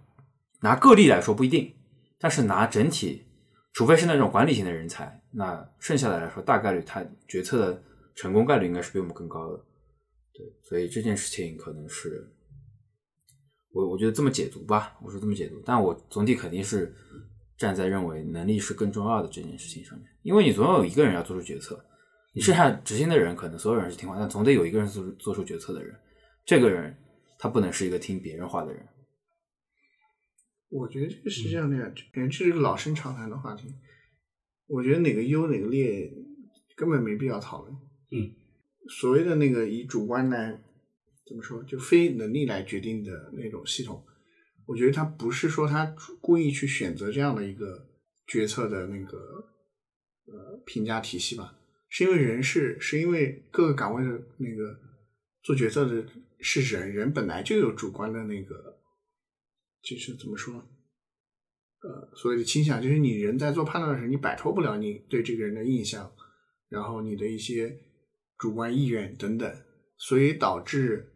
[0.61, 1.74] 拿个例来说不一定，
[2.20, 3.26] 但是拿整体，
[3.73, 7.83] 除非是那种管理型的人才，那剩下的来说，大概率他决策的
[8.14, 9.57] 成功概率应该是比我们更高的。
[10.35, 12.31] 对，所以这件事情可能是
[13.73, 16.95] 我我觉得这么解读吧，我是这么解读，但我总体肯定是。
[17.59, 21.79] 站在认为能力是更重要的这件事情上面，因为你总有一个人要做出决策，
[22.33, 25.95] 你剩下执行的人可能所有人是听话，但总得有一个人做出做出决策的人，
[26.45, 26.97] 这个人
[27.39, 28.85] 他不能是一个听别人话的人。
[30.73, 33.68] 我觉得这个是这样的呀，这是一个老生常谈的话题。
[34.66, 36.11] 我觉得哪个优哪个劣
[36.75, 37.77] 根本没必要讨论。
[38.11, 38.33] 嗯，
[38.89, 40.59] 所谓的那个以主观来
[41.27, 44.03] 怎么说，就非能力来决定的那种系统。
[44.64, 47.87] 我觉得他不是说他故意去选择这样的一个
[48.27, 49.18] 决策的那个
[50.25, 51.55] 呃评价体系吧，
[51.91, 54.79] 是因为人是是因为各个岗位的那个
[55.43, 56.07] 做决策的
[56.41, 58.81] 是人，人本来就有主观的那个，
[59.83, 66.12] 就是怎么说，呃，所谓的倾向，就是你人在做判断的时候，你摆脱不了你对这个人的印象，
[66.68, 67.80] 然后你的一些
[68.39, 69.55] 主观意愿等等，
[69.97, 71.09] 所以导致。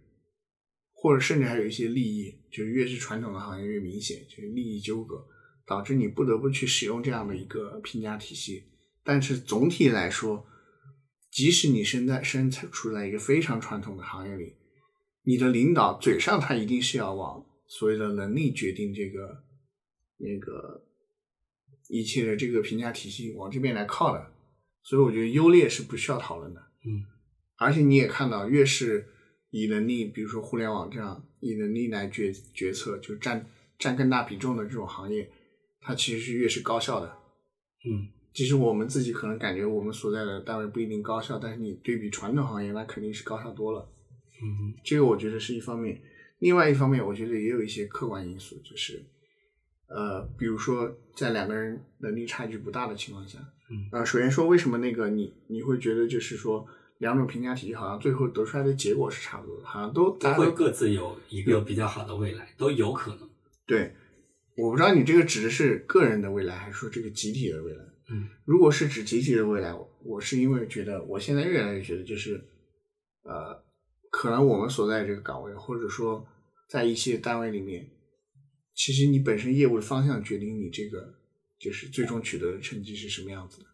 [0.98, 5.24] 或者甚至还有一些利益，就是越是传统的行业越明显，就是利益纠葛，
[5.66, 8.64] 导致你不得不去使用这样的一个评价体系。
[9.04, 10.46] 但是总体来说，
[11.30, 14.54] 即使你身在身处在一个非常传统的行业里，
[15.24, 19.44] 你的领导嘴上他一定是要往所谓的能力决定这个
[20.18, 20.84] 那个
[21.88, 24.32] 一切的这个评价体系往这边来靠的。
[24.82, 26.60] 所以我觉得优劣是不需要讨论的。
[26.84, 27.04] 嗯，
[27.56, 29.08] 而且你也看到，越是。
[29.50, 33.48] 以能力，比如说互联网这样以能力来决决策，就占
[33.78, 35.30] 占更大比重的这种行业，
[35.80, 37.16] 它其实是越是高效的。
[37.88, 43.88] 嗯，其实我们自己可能感觉我们所在的单位不一定高效，但是你对比传统行业，那肯定是高效多了。
[44.42, 46.02] 嗯，这个我觉得是一方面。
[46.38, 49.04] 另外一方面，我觉得也有一些客观因素，就是
[49.88, 53.38] 呃，比如说在两个人能力差距不大的情况下，
[53.70, 56.66] 嗯，呃，首先说为什么那个你你会觉得就是说。
[56.98, 63.30] 两种评价体系好像最后得出来的结果是差不多的，好像都都会各自有一个比较好的未来，都有可能。
[63.66, 63.92] 对，
[64.56, 67.84] 我不知道你这个指的是个人的未来，还是说这个集体的未来？
[68.08, 69.74] 嗯，如果是指集体的未来，
[70.04, 72.42] 我是因为觉得我现在越来越觉得，就是
[73.24, 73.62] 呃，
[74.18, 76.26] 可能我们所在这个岗位，或者说
[76.70, 77.86] 在一些单位里面，
[78.74, 81.14] 其实你本身业务的方向决定你这个
[81.58, 83.66] 就是最终取得的成绩是什么样子的，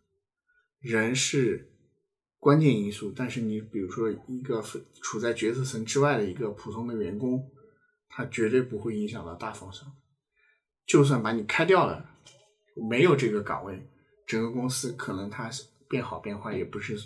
[0.81, 1.69] 人是。
[2.41, 4.61] 关键因素，但是你比如说一个
[5.01, 7.49] 处在决策层之外的一个普通的员工，
[8.09, 9.87] 他绝对不会影响到大方向。
[10.85, 12.05] 就算把你开掉了，
[12.91, 13.81] 没有这个岗位，
[14.27, 15.49] 整个公司可能它
[15.89, 16.99] 变好变坏也不是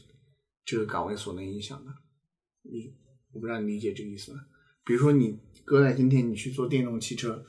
[0.64, 1.92] 这个岗位所能影响的。
[2.62, 2.96] 你
[3.36, 4.40] 我不知道你理解这个意思吗？
[4.82, 7.44] 比如说你搁在今天，你去做电动汽车，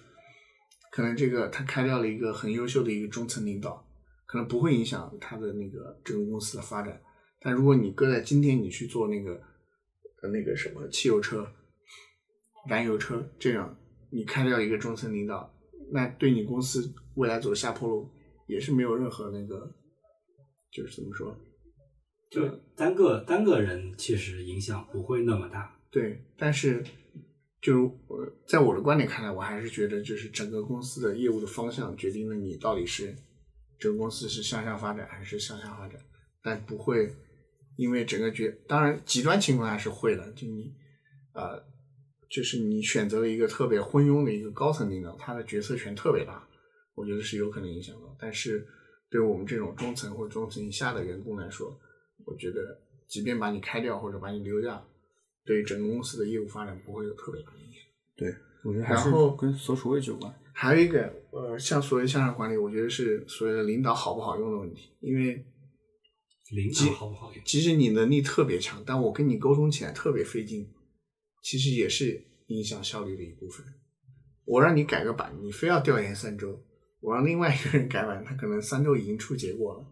[0.91, 3.87] 可能这个他开掉了一个很优秀的一个中层领导，
[4.25, 7.01] 可能不会影响他的那个整个公司的发展。
[7.39, 9.41] 但如果你搁在今天，你去做那个
[10.21, 11.49] 呃那个什么汽油车、
[12.67, 13.77] 燃油车这样，
[14.09, 15.53] 你开掉一个中层领导，
[15.93, 18.09] 那对你公司未来走下坡路
[18.45, 19.73] 也是没有任何那个，
[20.69, 21.33] 就是怎么说？
[22.29, 25.76] 就单个单个人其实影响不会那么大。
[25.89, 26.83] 对，但是
[27.61, 33.15] 就是我在我的观点看来，我还是觉得就是整个公司的业务的方向决定了你到底是
[33.79, 35.99] 这个公司是向上发展还是向下发展，
[36.43, 37.11] 但不会
[37.77, 40.73] 因为整个决，当然极端情况下是会的，就你
[41.33, 41.63] 呃，
[42.29, 46.47] 就是你选择了一个特别昏庸的一个高层领导，他的决策权特别大，
[46.95, 48.15] 我觉得是有可能影响到。
[48.19, 48.67] 但是
[49.09, 51.79] 对我们这种中层或中层以下的员工来说，
[52.25, 54.83] 我觉得即便把你开掉或者把你留下。
[55.47, 57.81] 对整个公司的业务发展不会有特别大的影响。
[58.17, 60.31] 对，我觉得还是跟所处位置有关。
[60.51, 64.89] 还有一个，呃，像所谓向上管理，我觉得是所谓的领导好不好用的问题。
[64.99, 65.45] 因为
[66.51, 70.67] 领导好不好用，即使你能力特别强，但我跟你沟通起来特别费劲，
[71.43, 73.65] 其实也是影响效率的一部分。
[74.45, 76.49] 我让你改个版，你非要调研三周；
[76.99, 79.87] 我让另外一个人改版，他可能三周已经出结果了，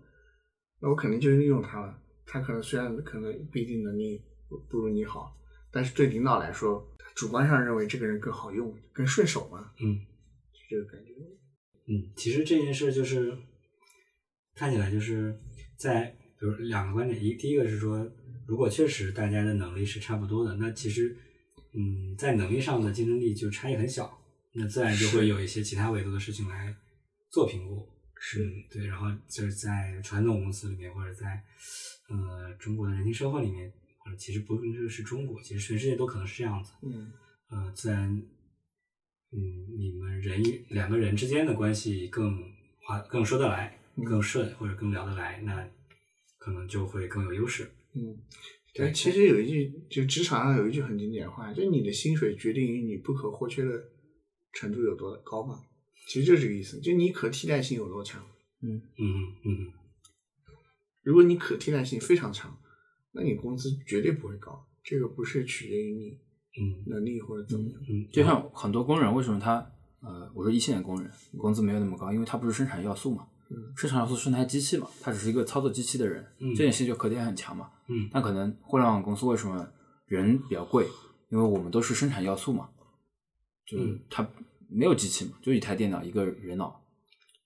[0.82, 2.02] 那我肯定就利用他了。
[2.26, 5.38] 他可能虽然可能不一定能力不不如你好。
[5.76, 6.82] 但是对领导来说，
[7.14, 9.74] 主观上认为这个人更好用、更顺手嘛？
[9.82, 10.00] 嗯，
[10.54, 11.12] 就这个感觉。
[11.90, 13.38] 嗯，其实这件事就是
[14.56, 15.38] 看起来就是
[15.76, 16.06] 在
[16.40, 18.10] 比如两个观点，一第一个是说，
[18.48, 21.14] 如果确实大家的能力是差不多的，那其实
[21.74, 24.18] 嗯，在能力上的竞争力就差异很小，
[24.54, 26.74] 那自然就会有一些其他维度的事情来
[27.30, 27.86] 做评估。
[28.18, 31.44] 是对，然后就是在传统公司里面，或者在
[32.08, 33.74] 呃中国的人情社会里面。
[34.16, 36.74] 其实不论是中国，其实全世界都可能是这样子。
[36.82, 37.12] 嗯，
[37.50, 38.10] 呃，自然，
[39.32, 39.40] 嗯，
[39.78, 42.38] 你们人两个人之间的关系更
[42.82, 45.70] 划更说得来，更顺或者更聊得来，那
[46.38, 47.72] 可能就会更有优势。
[47.94, 48.18] 嗯，
[48.74, 53.92] 对，其实有一句，就职场上有一句很经典的话，就你的薪水决定于你不可或缺的
[54.54, 55.64] 程度有多高嘛。
[56.08, 58.26] 其实就是这个意思，就你可替代性有多强。
[58.62, 59.74] 嗯嗯嗯，
[61.04, 62.58] 如果你可替代性非常强。
[63.16, 66.20] 那你工资绝对不会高，这个不是取决于你
[66.62, 67.80] 嗯能力或者怎么样。
[67.90, 69.66] 嗯，就像很多工人，为什么他
[70.02, 73.26] 呃，我说一线的工人工资没有那么高，因为他不是生产要素嘛。
[73.50, 77.72] 嗯，生产要素是台机器嘛，他只是一个操作机器的人，嗯这件事情就可点很强嘛。
[77.88, 79.66] 嗯，那可能互联网公司为什么
[80.08, 80.86] 人比较贵？
[81.30, 82.70] 因为我们都是生产要素嘛，
[83.66, 84.30] 就是它
[84.70, 86.84] 没有机器嘛，就一台电脑一个人脑。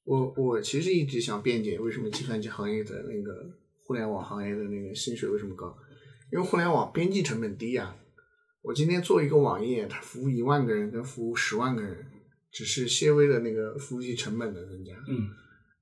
[0.04, 3.60] 我我其实一直想辩解，为什么计算机行业的那个。
[3.90, 5.76] 互联网行业的那个薪水为什么高？
[6.32, 7.96] 因为互联网边际成本低呀。
[8.62, 12.06] 我今天做一个网页，它服务一万个人跟服务十万个人，
[12.52, 14.94] 只是些微的那个服务器成本的增加。
[15.08, 15.32] 嗯。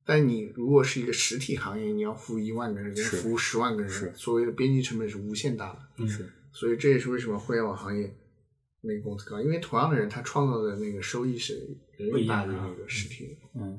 [0.05, 5.80] 但你如果是一个实体行业，你要服务一万个人跟服务十万个人，所谓的边际成本是无限大的。
[5.97, 6.08] 嗯。
[6.53, 8.16] 所以这也是为什么互联网行业
[8.84, 11.55] 那个工资高，因为同样的人他创造的那个收益是
[11.97, 13.60] 远远大于那个实体的。
[13.60, 13.78] 嗯。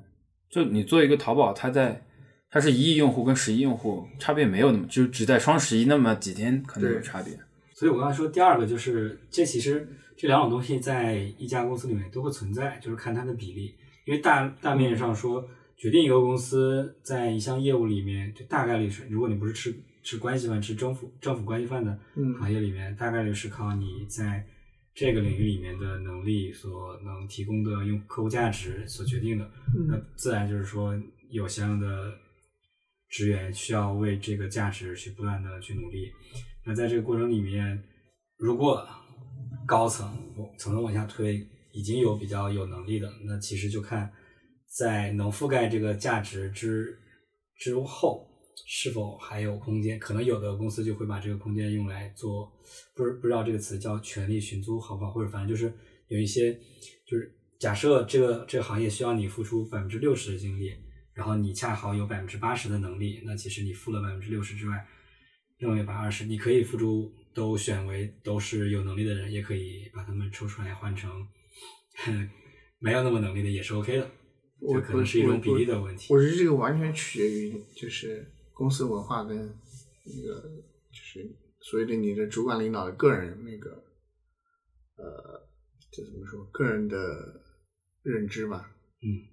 [0.51, 2.05] 就你做一个淘宝，它在。
[2.51, 7.39] 它是一亿用户跟十亿用户差别没有那么，就只在双十一那么几天可能有差别。
[7.75, 9.87] 所以我刚才说第二个就是，这其实
[10.17, 13.75] 这两种东西在一家公司里面都会存在，就是看它的比例。
[14.07, 15.47] 因为大大面上说，
[15.77, 21.99] 决定一个公司在一项业务里面，就大概率是，如果你不是吃吃关系饭、吃政府政府关系饭的
[22.41, 24.43] 行业里面，大概率是靠你在
[24.95, 29.49] 这个领域里面的能力所能提供的用客户价值所决定的。
[29.87, 32.15] 那自然就是说有相应的。
[33.09, 36.11] 职员需要为这个价值去不断的去努力。
[36.65, 37.83] 那在这个过程里面，
[38.37, 38.87] 如果
[39.67, 40.15] 高层
[40.59, 44.11] 层层往下推，已经有比较有能力的，那其实就看
[44.77, 46.99] 在能覆盖这个价值之
[47.57, 48.27] 之后，
[48.67, 49.99] 是否还有空间。
[49.99, 52.53] 可能有的公司就会把这个空间用来做，
[52.95, 55.73] 不是不知道这个词叫权力寻租好不好，或者反正就是
[56.09, 56.53] 有一些，
[57.07, 60.75] 就是假设这个这个行业需要你付出百分之六十的精力。
[61.19, 64.87] 然后你恰好有百分之八十的能力，那其实你付了百分之六十之外，
[65.59, 71.11] 另外一百二十，你可以付出都选为都是有能力的人，也可以把他们抽出来换成
[72.79, 74.09] 没有那么能力的，也是 OK 的。
[74.61, 76.07] 这可能是一种比例的问题。
[76.15, 80.41] 我觉得这个完全取决于就是公司文化跟那个
[80.93, 83.71] 就是所谓的你的主管领导的个人那个
[84.97, 85.49] 呃
[85.91, 86.97] 这怎么说个人的
[88.05, 88.71] 认知吧。
[89.03, 89.28] 嗯，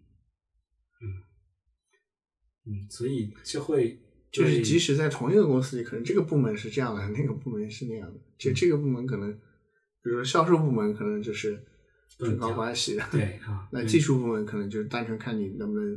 [2.90, 4.00] 所以就会
[4.32, 8.20] 就是即使在同一个公司里，可能这个部门是这样的，那个部门是那样的。
[8.38, 11.64] 就这个部门可能，比如说销售部门可能就是
[12.18, 15.96] 挺高关系的，对啊， 那技术部门可能就是单纯看你能不能，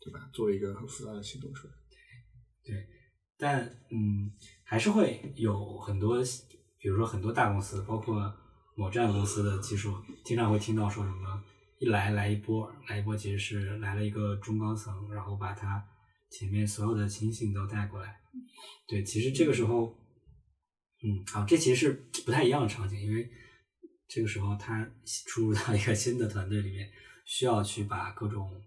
[0.00, 0.28] 对吧？
[0.32, 1.74] 做一个很复杂的系统出来。
[2.62, 2.86] 对
[3.38, 4.30] 但嗯，
[4.64, 6.22] 还是会有很多，
[6.78, 8.30] 比如说很多大公司，包括
[8.76, 9.94] 某站公司的技术，
[10.24, 11.42] 经常会听到说什么
[11.78, 15.82] 一来来一波，来一波其实是来了一个中高层，然后把他
[16.30, 18.20] 前面所有的情形都带过来。
[18.86, 19.98] 对，其实这个时候，
[21.02, 21.92] 嗯，好，这其实是
[22.24, 23.28] 不太一样的场景，因为
[24.08, 24.90] 这个时候他
[25.26, 26.90] 出入到一个新的团队里面，
[27.24, 28.62] 需要去把各种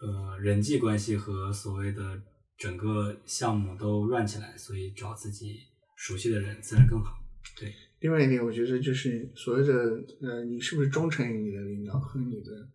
[0.00, 2.22] 呃人际关系和所谓的
[2.56, 5.60] 整个项目都乱起来，所以找自己
[5.96, 7.18] 熟悉的人自然更好。
[7.58, 9.74] 对，另外一点，我觉得就是所谓的
[10.20, 12.68] 呃，你是不是忠诚于你的领导和你的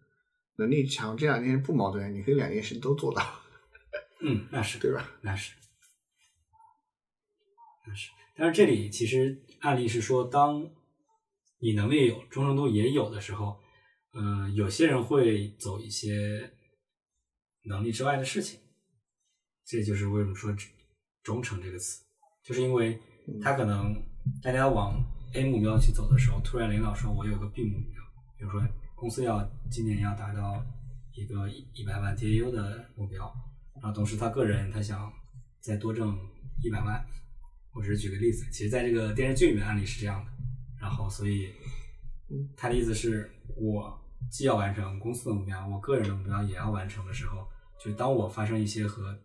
[0.57, 3.23] 能力强，这两件事不矛盾，你可以两件事都做到，
[4.21, 5.09] 嗯，那是对吧？
[5.21, 5.55] 那是，
[7.87, 8.11] 那是。
[8.35, 10.69] 但是这里其实案例是说，当
[11.59, 13.59] 你能力有、忠诚度也有的时候，
[14.13, 16.51] 呃，有些人会走一些
[17.63, 18.59] 能力之外的事情。
[19.65, 20.55] 这就是为什么说
[21.23, 22.03] “忠诚”这个词，
[22.43, 22.99] 就是因为
[23.41, 24.01] 他可能
[24.41, 25.03] 大家往
[25.33, 28.01] A 目标去走的时候，突然领导说我有个 B 目标，
[28.37, 28.61] 比如说
[28.95, 30.65] 公司要今年要达到
[31.13, 33.29] 一个一百万 DAU 的目标，
[33.81, 35.11] 然后同时他个人他想
[35.59, 36.17] 再多挣
[36.63, 37.05] 一百万，
[37.73, 40.31] 我只是举个例子，其实在这个电视剧里面案例是这样的，
[40.81, 41.53] 然后所以
[42.55, 43.99] 他的意思是我
[44.31, 47.47] 既要完成公司的目标，我个人的目标也要完成的时候，
[47.79, 49.17] 就当我发生一些和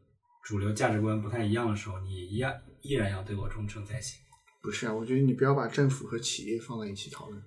[0.44, 4.20] 主流价值观不太一样的时候，你一样依然要对我忠诚才行。
[4.60, 7.42] 不是啊，我觉得你不要把政府和企业放在一起讨论。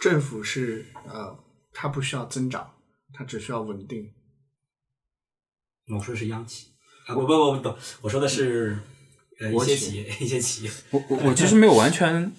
[0.00, 1.36] 政府是呃，
[1.72, 2.70] 它不需要增长，
[3.12, 4.12] 它只需要稳定。
[5.92, 6.68] 我说的是央企
[7.06, 8.78] 啊，不不不不不，我说的是
[9.40, 10.70] 呃一些企业一些企业。
[10.90, 12.32] 我我我其实没有完全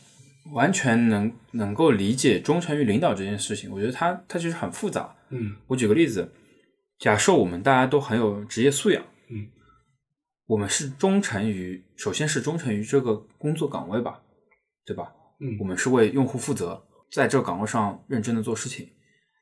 [0.53, 5.15] 完全能能够理解忠诚于领导这件事情，我觉得它它其实很复杂。
[5.29, 6.31] 嗯我举个例子，
[6.99, 9.47] 假设我们大家都很有职业素养，嗯，
[10.47, 14.21] 我们是忠诚于，首先是忠诚于这个工作岗位吧，
[14.85, 15.11] 对吧？
[15.39, 16.81] 嗯我们是为用户负责，
[17.11, 18.89] 在这个岗位上认真的做事情。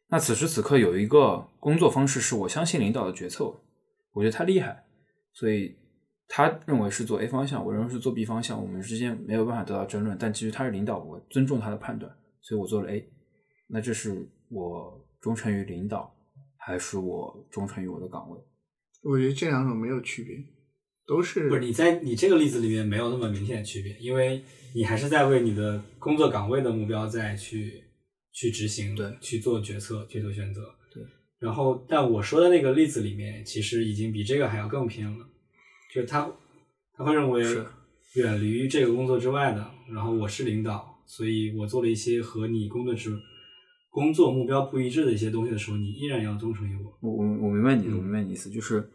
[0.10, 3.54] 那此时此刻有一个工作方式是我相信领导的决策，
[4.14, 4.86] 我觉得他厉害，
[5.34, 5.76] 所以
[6.28, 10.18] 他认为是做 A 方向，我认为是做 B 方向，我们之间没有办法得到争论。
[10.20, 13.10] 但其实他是领导，我尊重他的判断，所以我做了 A。
[13.68, 16.16] 那这是我忠诚于领导，
[16.58, 18.40] 还是我忠诚于我的岗位？
[19.04, 20.38] 我觉得这两种没有区别，
[21.08, 24.44] 都是不是你在你这个例子里面没有那么明显的区别，因为
[24.76, 27.84] 你还是在为你的工作岗位的目标在去
[28.32, 30.62] 去执行，对去做决策，去做选择。
[31.44, 31.48] 对。
[31.48, 35.26] 然后，但我说的那个例子里面，其实已经比这个还要更偏了，
[35.94, 36.32] 就是他
[36.96, 37.66] 他会认为是
[38.16, 43.20] 远离这个工作之外的，然后我是领导，所以我做了一些和你工作之
[43.90, 46.98] 工作目标不一致的一些东西的时候，你依然要忠诚于我。
[47.02, 48.90] 我我我明白你我明白你意思，就是，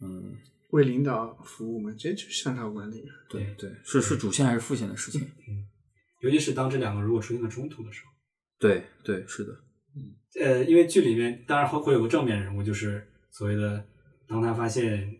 [0.00, 0.34] 嗯，
[0.70, 3.04] 为领导服务嘛，这就是向上管理。
[3.28, 5.20] 对对，是是主线还是副线的事情？
[6.20, 8.10] 尤其是当这两个如果出现了冲突的时候。
[8.58, 9.52] 对对，是的，
[10.40, 13.86] 呃，因为剧里面当然会会有个正面人物，就是所谓的
[14.26, 15.16] 当他发现，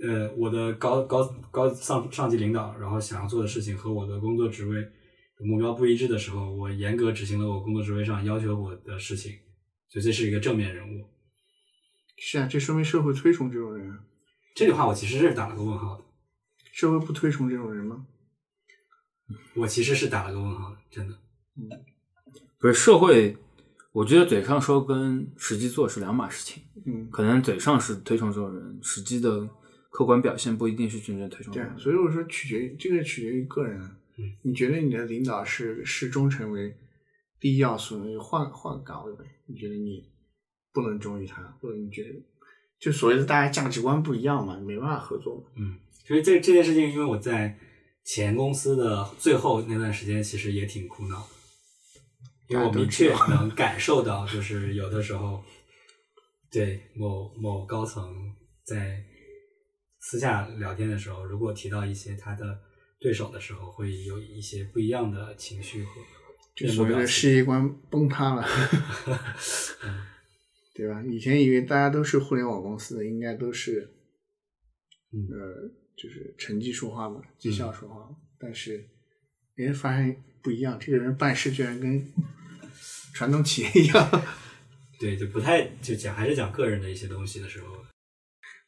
[0.00, 9.32] 呃，我的高高高上上级领导，然后想要做的事情和我的工作职位的目标不一致的时候，我严格执行了我工作职位上要求我的事情，
[9.88, 11.04] 所以这是一个正面人物。
[12.16, 13.98] 是啊，这说明社会推崇这种人啊。
[14.54, 16.04] 这句话我其实是打了个问号的，
[16.72, 18.06] 社会不推崇这种人吗？
[19.56, 21.14] 我其实是打了个问号的，真的。
[21.56, 21.68] 嗯
[22.60, 23.36] 不是社会，
[23.94, 26.60] 我觉得嘴上说跟实际做是两码事情。
[26.84, 29.48] 嗯，可能嘴上是推崇这种人，实际的
[29.88, 31.78] 客观表现不一定是真正推崇这。
[31.78, 33.96] 所以我说取决于这个取决于个人啊。
[34.18, 36.76] 嗯，你觉得你的领导是视忠诚为
[37.38, 39.24] 第一要素，那就换换岗位呗。
[39.46, 40.02] 你觉得你
[40.72, 42.10] 不能忠于他，或者你觉得
[42.80, 45.42] 就所谓的大家价值观不一样嘛，没办法合作嘛。
[45.56, 47.56] 嗯，所以这这件事情，因为我在
[48.04, 51.33] 前公司的最后那段时间，其实也挺苦恼的，
[52.48, 55.42] 因为我明确能感受到，就是有的时候，
[56.50, 58.34] 对某某高层
[58.64, 59.02] 在
[60.00, 62.60] 私下聊天的时候，如果提到一些他的
[63.00, 65.90] 对手的时候，会有一些不一样的情绪和
[66.54, 68.44] 就所谓的世界观崩塌了，
[69.82, 70.06] 嗯
[70.74, 71.02] 对吧？
[71.04, 73.94] 以前以为大家都是互联网公司的，应该都是，
[75.12, 78.16] 嗯呃，就是成绩说话嘛，绩效说话嘛。
[78.38, 78.88] 但是，
[79.56, 82.06] 哎，发现不一样，这个人办事居然跟
[83.14, 84.22] 传统企业一样。
[85.00, 87.66] 对，就不太就讲还是讲个人的一些东西的时候，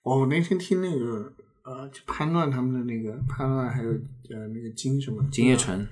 [0.02, 5.86] 我那天听那个呃，就潘乱他们的那个潘乱，还有呃那个金什么金叶城，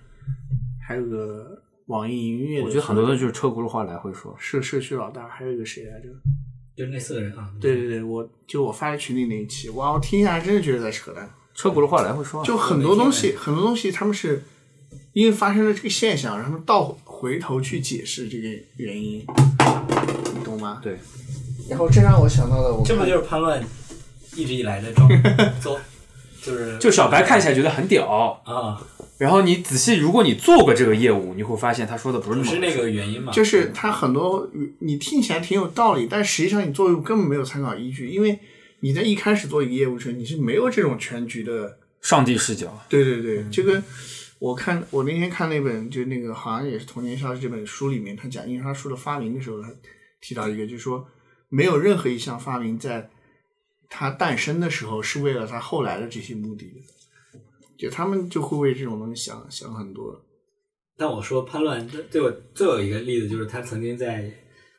[0.87, 4.35] 还有个网易云音乐，我觉得很多的就是车轱辘话来回说。
[4.39, 6.09] 社社区老大，还有一个谁来着？
[6.75, 7.53] 就是那四个人啊。
[7.61, 11.31] 对对对，我就我发在群里那一期，哇，我听一下来真的觉得在扯淡。
[11.55, 14.43] 车轱辘话来回说啊，就很多东西，很多东西他们是
[15.15, 19.25] 因为发生了这个现象，然后倒回头去解释这个原因，
[20.35, 20.81] 你懂吗？
[20.83, 20.99] 对，
[21.71, 23.65] 然后这让我想到了我看这不就是叛乱
[24.35, 25.09] 一直以来的状
[25.61, 25.79] 走，
[26.43, 28.85] 就是就小白看起来觉得很屌，啊，
[29.17, 33.33] 然后你仔细，如果你做过这个业务，你会发现他说的不是那么不是那个原因嘛？
[33.33, 34.51] 就是他很多
[34.81, 38.41] 你听起来挺有道理，但实际上你做业务根本没有参考依据，因为
[38.81, 41.79] 你在一开始做一个业务时，你是没有这种全局的。
[42.03, 42.85] 上帝视角。
[42.87, 43.83] 对对对，这个
[44.45, 49.73] 我看我那天看那本就那个好像也是《童年消失》这本书里面，他讲印刷术的发明的时候，他
[50.21, 51.09] 提到一个，就是说
[51.49, 53.09] 没有任何一项发明在
[53.89, 56.71] 它诞生的时候是为了它后来的这些目的，
[57.79, 60.23] 就他们就会为这种东西想想很多。
[60.99, 64.31] 但我说叛乱，对对我最有一个例子就是他曾经在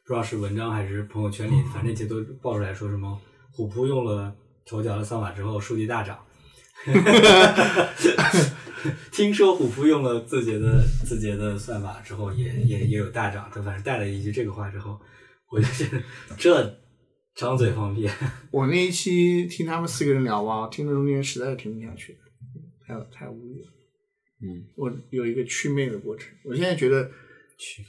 [0.06, 3.20] 不知道是文章还是朋友圈里，反正那些都爆出来说什么
[3.52, 4.32] 虎扑用了
[4.64, 6.20] 头条的算法之后数据大涨。
[9.12, 13.50] 听说虎扑用了字节的字节的算法之后也，也也有大涨。
[13.54, 15.00] 他反正带了一句这个话之后，
[15.52, 16.02] 我就觉得
[16.38, 16.80] 这
[17.36, 18.10] 张嘴放屁。
[18.52, 22.18] 我那一期听他们四个人聊吧，听的中间实在是听不下去，
[22.88, 23.68] 太太无语了。
[24.42, 27.10] 嗯，我有一个祛魅的过程，我现在觉得
[27.58, 27.84] 祛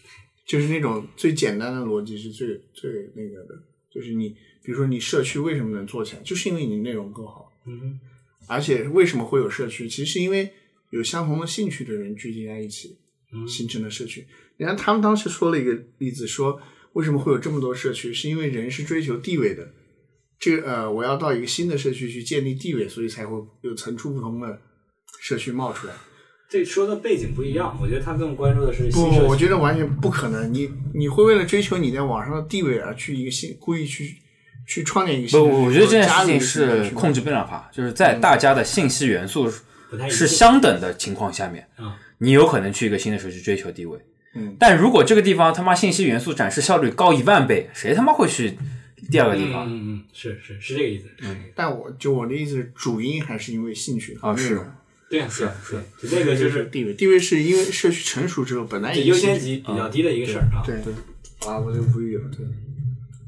[0.47, 3.55] 就是那种最简单的逻辑是最最那个的，
[3.93, 4.31] 就是你
[4.63, 7.53] 比如说你社区为什么能做起来，就是因为你内容够好。
[7.67, 7.99] 嗯
[8.49, 9.89] 而且为什么会有社区？
[9.89, 10.49] 其实是因为
[10.91, 12.99] 有相同的兴趣的人聚集在一起
[13.33, 14.27] 嗯形成的社区。
[14.59, 16.61] 你看他们当时说了一个例子，说
[16.93, 19.69] 为什么会有这么多社区，是因为人是追求地位的。
[20.39, 24.61] 这个呃，我要到一个新的社区去建立地位，所以才会有层出不穷的
[25.21, 25.95] 社区冒出来。
[26.49, 30.53] 这说的背景不一样，我觉得他更关注的是不新社区我觉得完全不可能。
[30.53, 34.15] 你你会为了追求你在网上的地位而去一个新故意去
[34.69, 39.51] 去创建一个新不，的，我觉得这件事情是控制变量法，就是在大家的信息元素
[39.97, 43.99] 不太是相等的情况下面，啊，你有可能去一个新的社区追求地位。
[44.35, 48.59] 嗯但如果这个地方他妈信息元素展示效率高一万倍，谁他妈会去
[49.11, 49.67] 第二个地方？
[49.67, 51.07] 嗯嗯嗯，是是是这个意思。
[51.23, 54.61] 嗯，但我就我的意思是，主因还是因为兴趣和啊是。
[55.09, 60.67] 对啊是啊是啊，就那个就是地位，地位是因为社区成熟之后本来优先级比较低的一个事儿啊。
[60.67, 60.93] 对对，
[61.49, 62.25] 啊，我就无语了。
[62.37, 62.45] 对，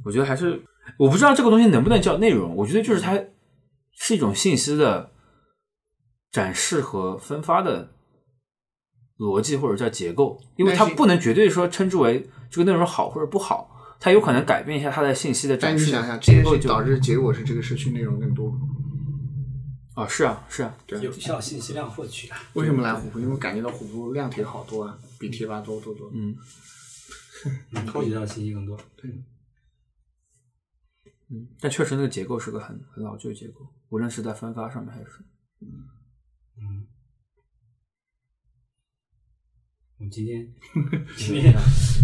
[0.05, 0.61] 我觉得还是
[0.97, 3.17] 我不知道这个东西能不能叫内容，我觉得就是它
[3.97, 5.13] 是一种信息的
[6.31, 7.93] 展示和分发的
[9.17, 18.53] 逻辑或者叫结构，因为它不能绝对说称之为这个内容好或者不好，它有可能改变一下它的信息的展示你想想，这件事结构就导致结果是这个社区内容更多。
[19.95, 22.39] 啊是啊是啊，对，有效信息量获取啊。
[22.53, 23.19] 为什么来虎扑？
[23.19, 26.09] 因为感觉到虎扑量体好多啊，比贴吧多多多。
[26.15, 26.37] 嗯
[27.73, 28.79] 嗯，收集到信息更多。
[31.31, 35.07] 嗯，但确实那个结构是个很很老旧的结构，无论是在分发上面还是
[35.63, 35.67] 嗯，
[39.99, 40.47] 我们今天
[41.17, 41.53] 今天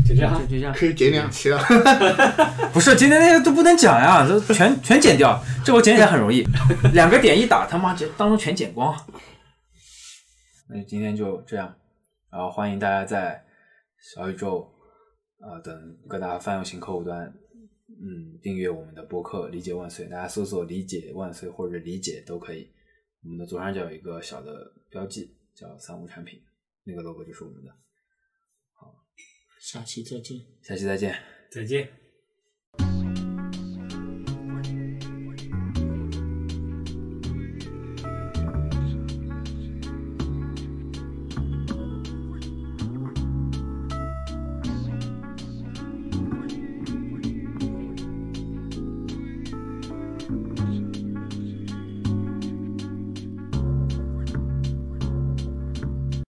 [0.04, 0.74] 就这样就，就这样。
[0.74, 1.58] 可以剪两期了。
[2.74, 6.44] 不是今天那个都不能讲呀，都全全剪掉，这我剪起来很容易，
[6.92, 8.92] 两个点一打，他妈这当中全剪光。
[10.68, 11.72] 那今天就这样，
[12.32, 13.44] 然后欢迎大家在
[14.12, 14.68] 小宇宙
[15.38, 17.32] 啊、呃等各大泛用型客户端，
[17.88, 22.68] 嗯，订阅我们的播客“理解万岁”，大家搜索“理解万岁”或者“理解”都可以。
[23.24, 26.42] 我们的左上角有一个小的标记，叫“三无产品”，
[26.84, 27.74] 那个 logo 就是我们的。
[28.74, 28.94] 好
[29.58, 30.44] 下期再见。
[30.62, 31.18] 下期再见。
[31.50, 32.03] 再见。